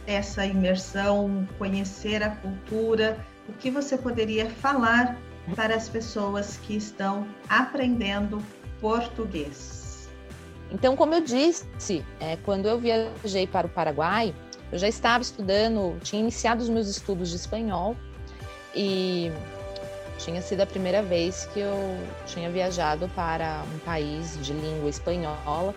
essa 0.07 0.47
imersão, 0.47 1.47
conhecer 1.59 2.23
a 2.23 2.31
cultura. 2.31 3.19
O 3.49 3.53
que 3.53 3.71
você 3.71 3.97
poderia 3.97 4.49
falar 4.49 5.19
para 5.55 5.75
as 5.75 5.89
pessoas 5.89 6.57
que 6.59 6.77
estão 6.77 7.27
aprendendo 7.49 8.43
português? 8.81 10.09
Então, 10.71 10.97
como 10.97 11.15
eu 11.15 11.21
disse, 11.21 12.05
é, 12.21 12.37
quando 12.45 12.67
eu 12.67 12.79
viajei 12.79 13.47
para 13.47 13.67
o 13.67 13.71
Paraguai, 13.71 14.35
eu 14.73 14.79
já 14.79 14.89
estava 14.89 15.23
estudando, 15.23 15.97
tinha 16.03 16.21
iniciado 16.21 16.63
os 16.63 16.69
meus 16.69 16.89
estudos 16.89 17.31
de 17.31 17.37
espanhol 17.37 17.97
e 18.75 19.31
tinha 20.19 20.43
sido 20.43 20.63
a 20.63 20.67
primeira 20.67 21.03
vez 21.03 21.49
que 21.53 21.61
eu 21.61 21.97
tinha 22.27 22.51
viajado 22.51 23.09
para 23.15 23.63
um 23.75 23.79
país 23.81 24.39
de 24.43 24.53
língua 24.53 24.91
espanhola 24.91 25.75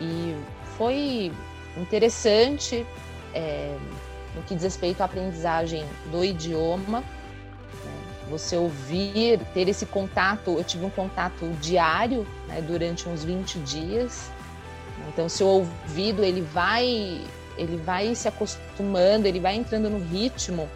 e 0.00 0.36
foi 0.76 1.32
interessante 1.76 2.86
é, 3.34 3.76
no 4.34 4.42
que 4.42 4.54
diz 4.54 4.64
respeito 4.64 5.00
à 5.00 5.04
aprendizagem 5.04 5.84
do 6.10 6.24
idioma. 6.24 7.00
Né? 7.00 7.92
Você 8.30 8.56
ouvir, 8.56 9.40
ter 9.54 9.68
esse 9.68 9.86
contato, 9.86 10.50
eu 10.50 10.64
tive 10.64 10.84
um 10.84 10.90
contato 10.90 11.48
diário 11.60 12.26
né, 12.46 12.60
durante 12.60 13.08
uns 13.08 13.24
20 13.24 13.58
dias. 13.60 14.30
Então, 15.08 15.28
seu 15.28 15.46
ouvido 15.46 16.24
ele 16.24 16.42
vai, 16.42 17.20
ele 17.56 17.76
vai 17.76 18.14
se 18.14 18.28
acostumando, 18.28 19.26
ele 19.26 19.40
vai 19.40 19.54
entrando 19.54 19.88
no 19.88 19.98
ritmo 19.98 20.68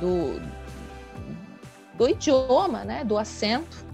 do, 0.00 0.40
do 1.94 2.08
idioma, 2.08 2.84
né, 2.84 3.04
do 3.04 3.18
acento. 3.18 3.84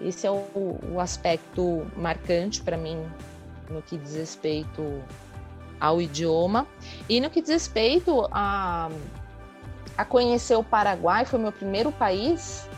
Esse 0.00 0.26
é 0.26 0.30
o, 0.30 0.78
o 0.92 1.00
aspecto 1.00 1.86
marcante 1.96 2.62
para 2.62 2.76
mim 2.76 3.02
no 3.70 3.82
que 3.82 3.96
diz 3.96 4.14
respeito 4.14 5.02
ao 5.80 6.00
idioma 6.00 6.66
e 7.08 7.20
no 7.20 7.30
que 7.30 7.40
diz 7.40 7.50
respeito 7.50 8.28
a, 8.30 8.88
a 9.96 10.04
conhecer 10.04 10.56
o 10.56 10.64
Paraguai, 10.64 11.24
foi 11.24 11.38
meu 11.38 11.52
primeiro 11.52 11.92
país, 11.92 12.68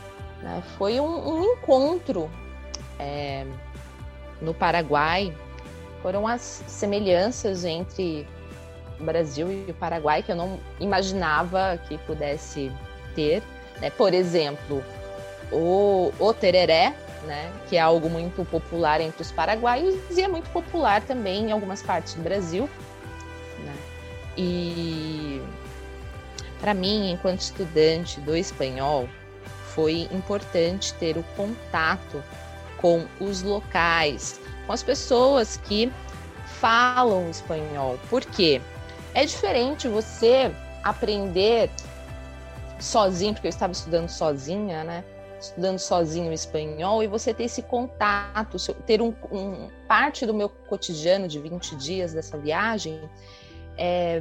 né? 0.43 0.63
foi 0.77 1.01
um, 1.01 1.39
um 1.39 1.45
encontro 1.45 2.31
é, 2.99 3.47
no 4.41 4.53
Paraguai, 4.53 5.35
foram 6.03 6.27
as 6.27 6.63
semelhanças 6.67 7.65
entre 7.65 8.27
o 9.01 9.05
Brasil 9.05 9.51
e 9.51 9.71
o 9.71 9.75
Paraguai 9.75 10.23
que 10.23 10.33
eu 10.33 10.37
não 10.37 10.59
imaginava 10.81 11.79
que 11.89 11.99
pudesse 11.99 12.73
ter. 13.15 13.43
Né? 13.81 13.91
Por 13.91 14.15
exemplo, 14.15 14.83
o, 15.53 16.13
o 16.19 16.33
tereré, 16.33 16.95
né? 17.25 17.53
que 17.69 17.77
é 17.77 17.81
algo 17.81 18.09
muito 18.09 18.45
popular 18.45 19.01
entre 19.01 19.23
os 19.23 19.33
paraguaios 19.33 19.97
e 20.17 20.23
é 20.23 20.29
muito 20.29 20.49
popular 20.51 21.03
também 21.03 21.47
em 21.47 21.53
algumas 21.53 21.83
partes 21.83 22.15
do 22.15 22.23
Brasil. 22.23 22.69
E 24.37 25.41
para 26.61 26.75
mim, 26.75 27.13
enquanto 27.13 27.41
estudante 27.41 28.21
do 28.21 28.37
espanhol, 28.37 29.09
foi 29.75 30.09
importante 30.13 30.95
ter 30.95 31.17
o 31.17 31.23
contato 31.37 32.23
com 32.79 33.07
os 33.21 33.43
locais, 33.43 34.41
com 34.67 34.73
as 34.73 34.83
pessoas 34.83 35.57
que 35.59 35.93
falam 36.61 37.29
espanhol. 37.31 37.99
Por 38.09 38.25
quê? 38.25 38.61
É 39.15 39.25
diferente 39.25 39.89
você 39.89 40.51
aprender 40.83 41.71
sozinho, 42.79 43.35
porque 43.35 43.47
eu 43.47 43.51
estava 43.51 43.73
estudando 43.73 44.09
sozinha, 44.09 44.85
né? 44.85 45.05
Estudando 45.41 45.79
sozinho 45.79 46.33
espanhol 46.33 47.03
e 47.03 47.07
você 47.07 47.35
ter 47.35 47.45
esse 47.45 47.63
contato, 47.63 48.57
ter 48.87 49.03
um, 49.03 49.15
um 49.31 49.69
parte 49.87 50.25
do 50.25 50.33
meu 50.33 50.49
cotidiano 50.49 51.29
de 51.29 51.39
20 51.39 51.77
dias 51.77 52.15
dessa 52.15 52.39
viagem, 52.39 53.01
é, 53.77 54.21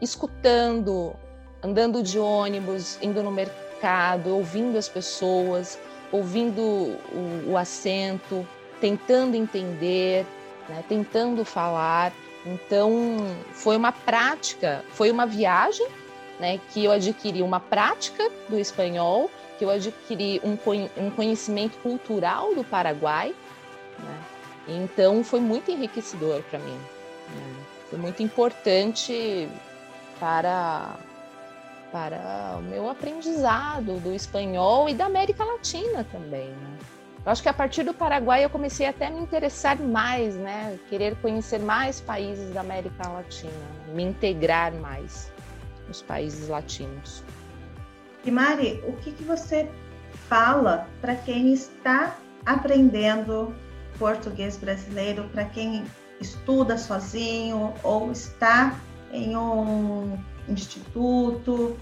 escutando, 0.00 1.14
andando 1.62 2.02
de 2.02 2.18
ônibus, 2.18 2.98
indo 3.02 3.22
no 3.22 3.30
mercado, 3.30 4.34
ouvindo 4.34 4.76
as 4.76 4.88
pessoas, 4.88 5.78
ouvindo 6.12 6.60
o, 6.60 7.44
o 7.48 7.56
acento, 7.56 8.46
tentando 8.80 9.34
entender, 9.34 10.24
né, 10.68 10.84
tentando 10.88 11.44
falar. 11.44 12.12
Então, 12.46 13.16
foi 13.52 13.76
uma 13.76 13.92
prática, 13.92 14.84
foi 14.90 15.10
uma 15.10 15.26
viagem 15.26 15.86
né, 16.38 16.60
que 16.70 16.84
eu 16.84 16.92
adquiri 16.92 17.42
uma 17.42 17.60
prática 17.60 18.30
do 18.48 18.58
espanhol, 18.58 19.30
que 19.58 19.64
eu 19.64 19.70
adquiri 19.70 20.40
um, 20.44 20.56
um 20.96 21.10
conhecimento 21.10 21.76
cultural 21.78 22.54
do 22.54 22.62
Paraguai. 22.62 23.34
Né, 23.98 24.18
então, 24.68 25.24
foi 25.24 25.40
muito 25.40 25.70
enriquecedor 25.70 26.42
para 26.50 26.58
mim. 26.58 26.78
Foi 27.88 27.98
muito 27.98 28.22
importante 28.22 29.48
para 30.20 30.96
para 31.90 32.56
o 32.58 32.62
meu 32.62 32.90
aprendizado 32.90 33.98
do 34.00 34.12
espanhol 34.12 34.90
e 34.90 34.94
da 34.94 35.06
América 35.06 35.42
Latina 35.42 36.04
também. 36.12 36.48
Né? 36.48 36.78
Eu 37.24 37.32
acho 37.32 37.42
que 37.42 37.48
a 37.48 37.52
partir 37.52 37.82
do 37.82 37.94
Paraguai 37.94 38.44
eu 38.44 38.50
comecei 38.50 38.86
até 38.86 39.06
a 39.06 39.10
me 39.10 39.20
interessar 39.20 39.78
mais, 39.78 40.34
né? 40.34 40.78
Querer 40.88 41.16
conhecer 41.16 41.58
mais 41.58 42.00
países 42.00 42.52
da 42.52 42.60
América 42.60 43.08
Latina, 43.08 43.52
me 43.94 44.02
integrar 44.02 44.72
mais 44.74 45.32
nos 45.86 46.02
países 46.02 46.48
latinos. 46.48 47.24
E 48.24 48.30
Mari, 48.30 48.82
o 48.86 48.92
que, 48.94 49.12
que 49.12 49.24
você 49.24 49.68
fala 50.28 50.86
para 51.00 51.16
quem 51.16 51.52
está 51.52 52.16
aprendendo 52.44 53.54
português 53.98 54.56
brasileiro, 54.56 55.28
para 55.30 55.44
quem 55.46 55.84
estuda 56.20 56.76
sozinho 56.76 57.74
ou 57.82 58.10
está 58.12 58.78
em 59.12 59.36
um 59.36 60.18
instituto 60.48 61.76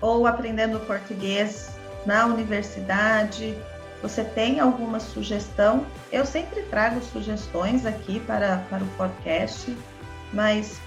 ou 0.00 0.26
aprendendo 0.26 0.80
português 0.80 1.70
na 2.06 2.26
universidade? 2.26 3.56
Você 4.02 4.24
tem 4.24 4.60
alguma 4.60 4.98
sugestão? 4.98 5.84
Eu 6.10 6.24
sempre 6.24 6.62
trago 6.62 7.02
sugestões 7.02 7.84
aqui 7.84 8.18
para, 8.20 8.64
para 8.70 8.82
o 8.82 8.88
podcast, 8.96 9.76
mas 10.32 10.80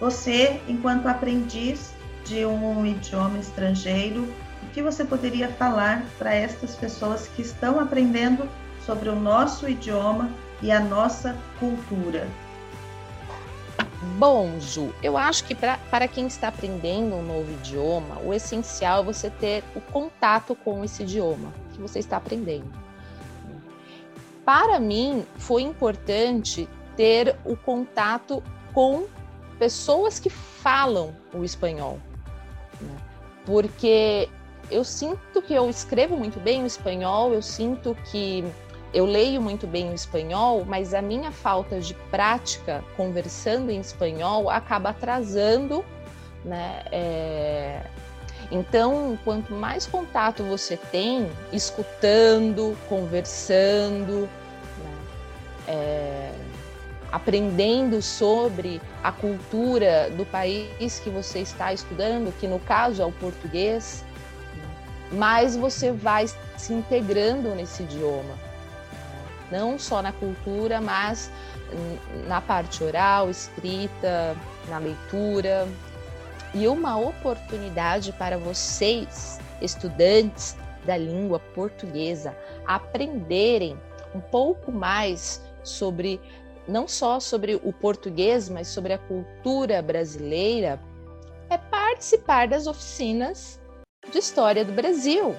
você, 0.00 0.60
enquanto 0.68 1.06
aprendiz 1.06 1.92
de 2.24 2.44
um 2.44 2.84
idioma 2.84 3.38
estrangeiro, 3.38 4.28
o 4.62 4.66
que 4.70 4.82
você 4.82 5.04
poderia 5.04 5.48
falar 5.48 6.04
para 6.18 6.34
estas 6.34 6.74
pessoas 6.74 7.26
que 7.28 7.42
estão 7.42 7.80
aprendendo 7.80 8.48
sobre 8.84 9.08
o 9.08 9.16
nosso 9.16 9.68
idioma 9.68 10.30
e 10.60 10.70
a 10.70 10.78
nossa 10.78 11.36
cultura? 11.58 12.28
Bom, 14.00 14.60
Ju, 14.60 14.94
eu 15.02 15.16
acho 15.16 15.44
que 15.44 15.54
pra, 15.54 15.76
para 15.90 16.06
quem 16.06 16.26
está 16.26 16.48
aprendendo 16.48 17.16
um 17.16 17.22
novo 17.22 17.50
idioma, 17.50 18.18
o 18.24 18.32
essencial 18.32 19.00
é 19.00 19.04
você 19.04 19.28
ter 19.28 19.64
o 19.74 19.80
contato 19.80 20.54
com 20.54 20.84
esse 20.84 21.02
idioma 21.02 21.52
que 21.72 21.80
você 21.80 21.98
está 21.98 22.16
aprendendo. 22.16 22.70
Para 24.44 24.78
mim, 24.78 25.26
foi 25.36 25.62
importante 25.62 26.68
ter 26.96 27.36
o 27.44 27.56
contato 27.56 28.42
com 28.72 29.06
pessoas 29.58 30.20
que 30.20 30.30
falam 30.30 31.14
o 31.34 31.44
espanhol, 31.44 31.98
né? 32.80 32.96
porque 33.44 34.28
eu 34.70 34.84
sinto 34.84 35.42
que 35.42 35.54
eu 35.54 35.68
escrevo 35.68 36.16
muito 36.16 36.38
bem 36.38 36.62
o 36.62 36.66
espanhol, 36.66 37.32
eu 37.32 37.42
sinto 37.42 37.96
que 38.10 38.44
eu 38.92 39.04
leio 39.04 39.40
muito 39.40 39.66
bem 39.66 39.90
o 39.90 39.94
espanhol, 39.94 40.64
mas 40.64 40.94
a 40.94 41.02
minha 41.02 41.30
falta 41.30 41.78
de 41.78 41.94
prática 42.10 42.82
conversando 42.96 43.70
em 43.70 43.80
espanhol 43.80 44.48
acaba 44.48 44.90
atrasando, 44.90 45.84
né? 46.44 46.82
É... 46.90 47.82
Então, 48.50 49.18
quanto 49.24 49.52
mais 49.52 49.84
contato 49.86 50.42
você 50.42 50.76
tem, 50.76 51.30
escutando, 51.52 52.76
conversando, 52.88 54.22
né? 54.78 54.98
é... 55.66 56.32
aprendendo 57.12 58.00
sobre 58.00 58.80
a 59.02 59.12
cultura 59.12 60.08
do 60.16 60.24
país 60.24 60.98
que 60.98 61.10
você 61.10 61.40
está 61.40 61.74
estudando, 61.74 62.32
que 62.38 62.46
no 62.46 62.58
caso 62.60 63.02
é 63.02 63.04
o 63.04 63.12
português, 63.12 64.02
né? 64.56 64.64
mais 65.12 65.54
você 65.54 65.92
vai 65.92 66.26
se 66.56 66.72
integrando 66.72 67.54
nesse 67.54 67.82
idioma 67.82 68.47
não 69.50 69.78
só 69.78 70.02
na 70.02 70.12
cultura, 70.12 70.80
mas 70.80 71.30
na 72.26 72.40
parte 72.40 72.82
oral, 72.82 73.30
escrita, 73.30 74.36
na 74.68 74.78
leitura. 74.78 75.68
E 76.54 76.66
uma 76.66 76.96
oportunidade 76.96 78.12
para 78.12 78.38
vocês, 78.38 79.38
estudantes 79.60 80.56
da 80.84 80.96
língua 80.96 81.38
portuguesa, 81.38 82.34
aprenderem 82.66 83.78
um 84.14 84.20
pouco 84.20 84.72
mais 84.72 85.42
sobre 85.62 86.20
não 86.66 86.86
só 86.86 87.18
sobre 87.18 87.54
o 87.56 87.72
português, 87.72 88.48
mas 88.48 88.68
sobre 88.68 88.92
a 88.92 88.98
cultura 88.98 89.80
brasileira, 89.80 90.78
é 91.48 91.56
participar 91.56 92.46
das 92.46 92.66
oficinas 92.66 93.58
de 94.12 94.18
história 94.18 94.64
do 94.64 94.72
Brasil, 94.72 95.34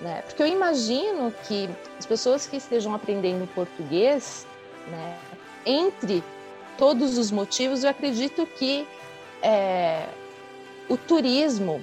né? 0.00 0.22
Porque 0.26 0.42
eu 0.42 0.46
imagino 0.46 1.32
que 1.46 1.68
as 1.98 2.06
pessoas 2.06 2.46
que 2.46 2.56
estejam 2.56 2.94
aprendendo 2.94 3.46
português, 3.54 4.46
né, 4.88 5.18
entre 5.66 6.22
todos 6.78 7.18
os 7.18 7.30
motivos, 7.30 7.84
eu 7.84 7.90
acredito 7.90 8.46
que 8.46 8.86
é, 9.42 10.06
o 10.88 10.96
turismo 10.96 11.82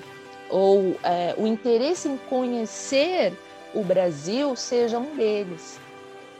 ou 0.49 0.97
é, 1.03 1.35
o 1.37 1.45
interesse 1.45 2.07
em 2.07 2.17
conhecer 2.17 3.33
o 3.73 3.83
Brasil 3.83 4.55
seja 4.55 4.97
um 4.97 5.15
deles. 5.15 5.79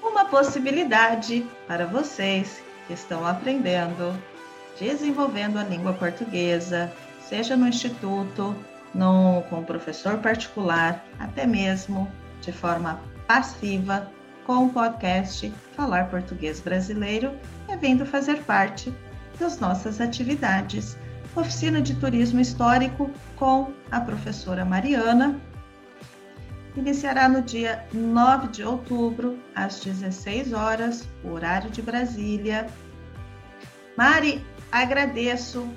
Uma 0.01 0.25
possibilidade 0.25 1.45
para 1.67 1.85
vocês 1.85 2.61
que 2.87 2.93
estão 2.93 3.27
aprendendo, 3.27 4.17
desenvolvendo 4.79 5.57
a 5.57 5.63
língua 5.63 5.93
portuguesa, 5.93 6.91
seja 7.27 7.57
no 7.57 7.67
instituto, 7.67 8.55
no, 8.93 9.43
com 9.49 9.59
o 9.59 9.65
professor 9.65 10.17
particular, 10.17 11.03
até 11.19 11.45
mesmo 11.45 12.11
de 12.41 12.51
forma 12.51 12.99
passiva, 13.27 14.09
com 14.45 14.65
o 14.65 14.69
podcast 14.69 15.53
Falar 15.75 16.09
Português 16.09 16.61
Brasileiro 16.61 17.33
e 17.67 17.75
vindo 17.75 18.05
fazer 18.05 18.43
parte 18.43 18.93
das 19.37 19.59
nossas 19.59 19.99
atividades. 19.99 20.97
Oficina 21.35 21.81
de 21.81 21.95
Turismo 21.95 22.39
Histórico 22.39 23.11
com 23.35 23.71
a 23.91 23.99
professora 23.99 24.65
Mariana. 24.65 25.39
Iniciará 26.75 27.27
no 27.27 27.41
dia 27.41 27.85
9 27.93 28.47
de 28.47 28.63
outubro, 28.63 29.37
às 29.53 29.79
16 29.81 30.53
horas, 30.53 31.07
horário 31.23 31.69
de 31.69 31.81
Brasília. 31.81 32.67
Mari, 33.97 34.45
agradeço 34.71 35.67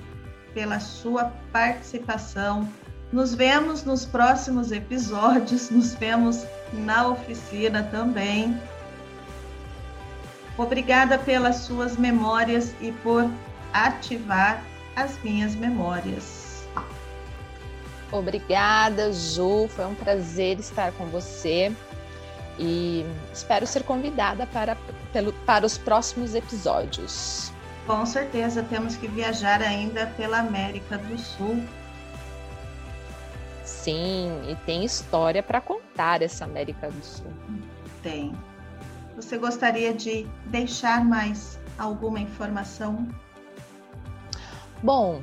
pela 0.55 0.79
sua 0.79 1.33
participação 1.53 2.69
nos 3.13 3.35
vemos 3.35 3.85
nos 3.85 4.05
próximos 4.05 4.71
episódios, 4.71 5.71
nos 5.71 5.95
vemos 5.95 6.45
na 6.73 7.09
oficina 7.09 7.83
também. 7.85 8.61
Obrigada 10.57 11.19
pelas 11.19 11.57
suas 11.57 11.97
memórias 11.97 12.75
e 12.81 12.93
por 12.93 13.29
ativar 13.73 14.63
as 14.95 15.21
minhas 15.23 15.55
memórias. 15.55 16.67
Obrigada, 18.13 19.13
Ju. 19.13 19.69
Foi 19.69 19.87
um 19.87 19.95
prazer 19.95 20.59
estar 20.59 20.93
com 20.93 21.07
você 21.07 21.73
e 22.59 23.07
espero 23.33 23.67
ser 23.67 23.85
convidada 23.85 24.47
para, 24.47 24.77
pelo, 25.13 25.33
para 25.33 25.65
os 25.65 25.79
próximos 25.79 26.35
episódios. 26.35 27.53
Com 27.87 28.05
certeza 28.05 28.63
temos 28.63 28.97
que 28.97 29.09
viajar 29.09 29.63
ainda 29.63 30.07
pela 30.09 30.39
América 30.39 30.99
do 30.99 31.17
Sul. 31.19 31.65
Sim, 33.83 34.43
e 34.47 34.55
tem 34.67 34.85
história 34.85 35.43
para 35.43 35.59
contar 35.59 36.21
essa 36.21 36.45
América 36.45 36.91
do 36.91 37.03
Sul. 37.03 37.33
Tem. 38.03 38.35
Você 39.17 39.39
gostaria 39.39 39.95
de 39.95 40.27
deixar 40.47 41.03
mais 41.03 41.59
alguma 41.79 42.21
informação? 42.21 43.09
Bom, 44.83 45.23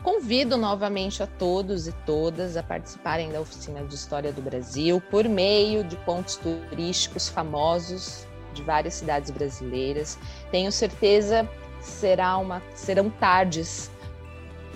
convido 0.00 0.56
novamente 0.56 1.24
a 1.24 1.26
todos 1.26 1.88
e 1.88 1.92
todas 2.06 2.56
a 2.56 2.62
participarem 2.62 3.32
da 3.32 3.40
oficina 3.40 3.82
de 3.82 3.96
História 3.96 4.32
do 4.32 4.40
Brasil 4.40 5.02
por 5.10 5.28
meio 5.28 5.82
de 5.82 5.96
pontos 5.96 6.36
turísticos 6.36 7.28
famosos 7.28 8.28
de 8.54 8.62
várias 8.62 8.94
cidades 8.94 9.32
brasileiras. 9.32 10.16
Tenho 10.52 10.70
certeza 10.70 11.48
que 11.80 11.86
será 11.86 12.36
uma, 12.36 12.62
serão 12.76 13.10
tardes 13.10 13.90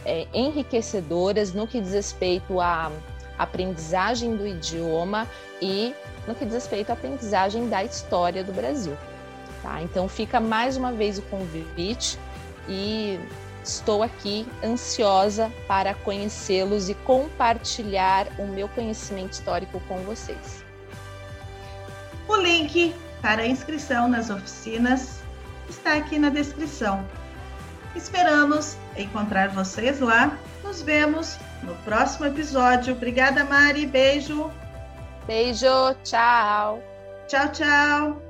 é, 0.07 0.27
enriquecedoras 0.33 1.53
no 1.53 1.67
que 1.67 1.81
diz 1.81 1.93
respeito 1.93 2.61
à 2.61 2.93
aprendizagem 3.37 4.37
do 4.37 4.47
idioma 4.47 5.29
e 5.61 5.93
no 6.27 6.35
que 6.35 6.45
diz 6.45 6.55
respeito 6.55 6.91
à 6.91 6.93
aprendizagem 6.93 7.69
da 7.69 7.85
história 7.85 8.45
do 8.45 8.53
Brasil. 8.53 8.97
Tá? 9.63 9.83
Então 9.83 10.09
fica 10.09 10.41
mais 10.41 10.77
uma 10.77 10.93
vez 10.93 11.19
o 11.19 11.23
convite 11.23 12.19
e 12.69 13.19
estou 13.65 14.03
aqui 14.03 14.47
ansiosa 14.65 15.53
para 15.67 15.93
conhecê-los 15.93 16.89
e 16.89 16.95
compartilhar 16.95 18.29
o 18.39 18.47
meu 18.47 18.69
conhecimento 18.69 19.33
histórico 19.33 19.81
com 19.89 19.99
vocês. 19.99 20.65
O 22.29 22.37
link 22.37 22.95
para 23.21 23.43
a 23.43 23.47
inscrição 23.47 24.09
nas 24.09 24.31
oficinas 24.31 25.21
está 25.69 25.95
aqui 25.95 26.19
na 26.19 26.29
descrição. 26.29 27.05
Esperamos 27.95 28.77
encontrar 28.97 29.49
vocês 29.51 30.01
lá. 30.01 30.39
Nos 30.63 30.83
vemos 30.83 31.39
no 31.63 31.75
próximo 31.77 32.27
episódio. 32.27 32.95
Obrigada, 32.95 33.45
Mari. 33.45 33.87
Beijo. 33.87 34.51
Beijo. 35.27 35.95
Tchau. 36.05 36.83
Tchau, 37.27 37.53
tchau. 37.53 38.26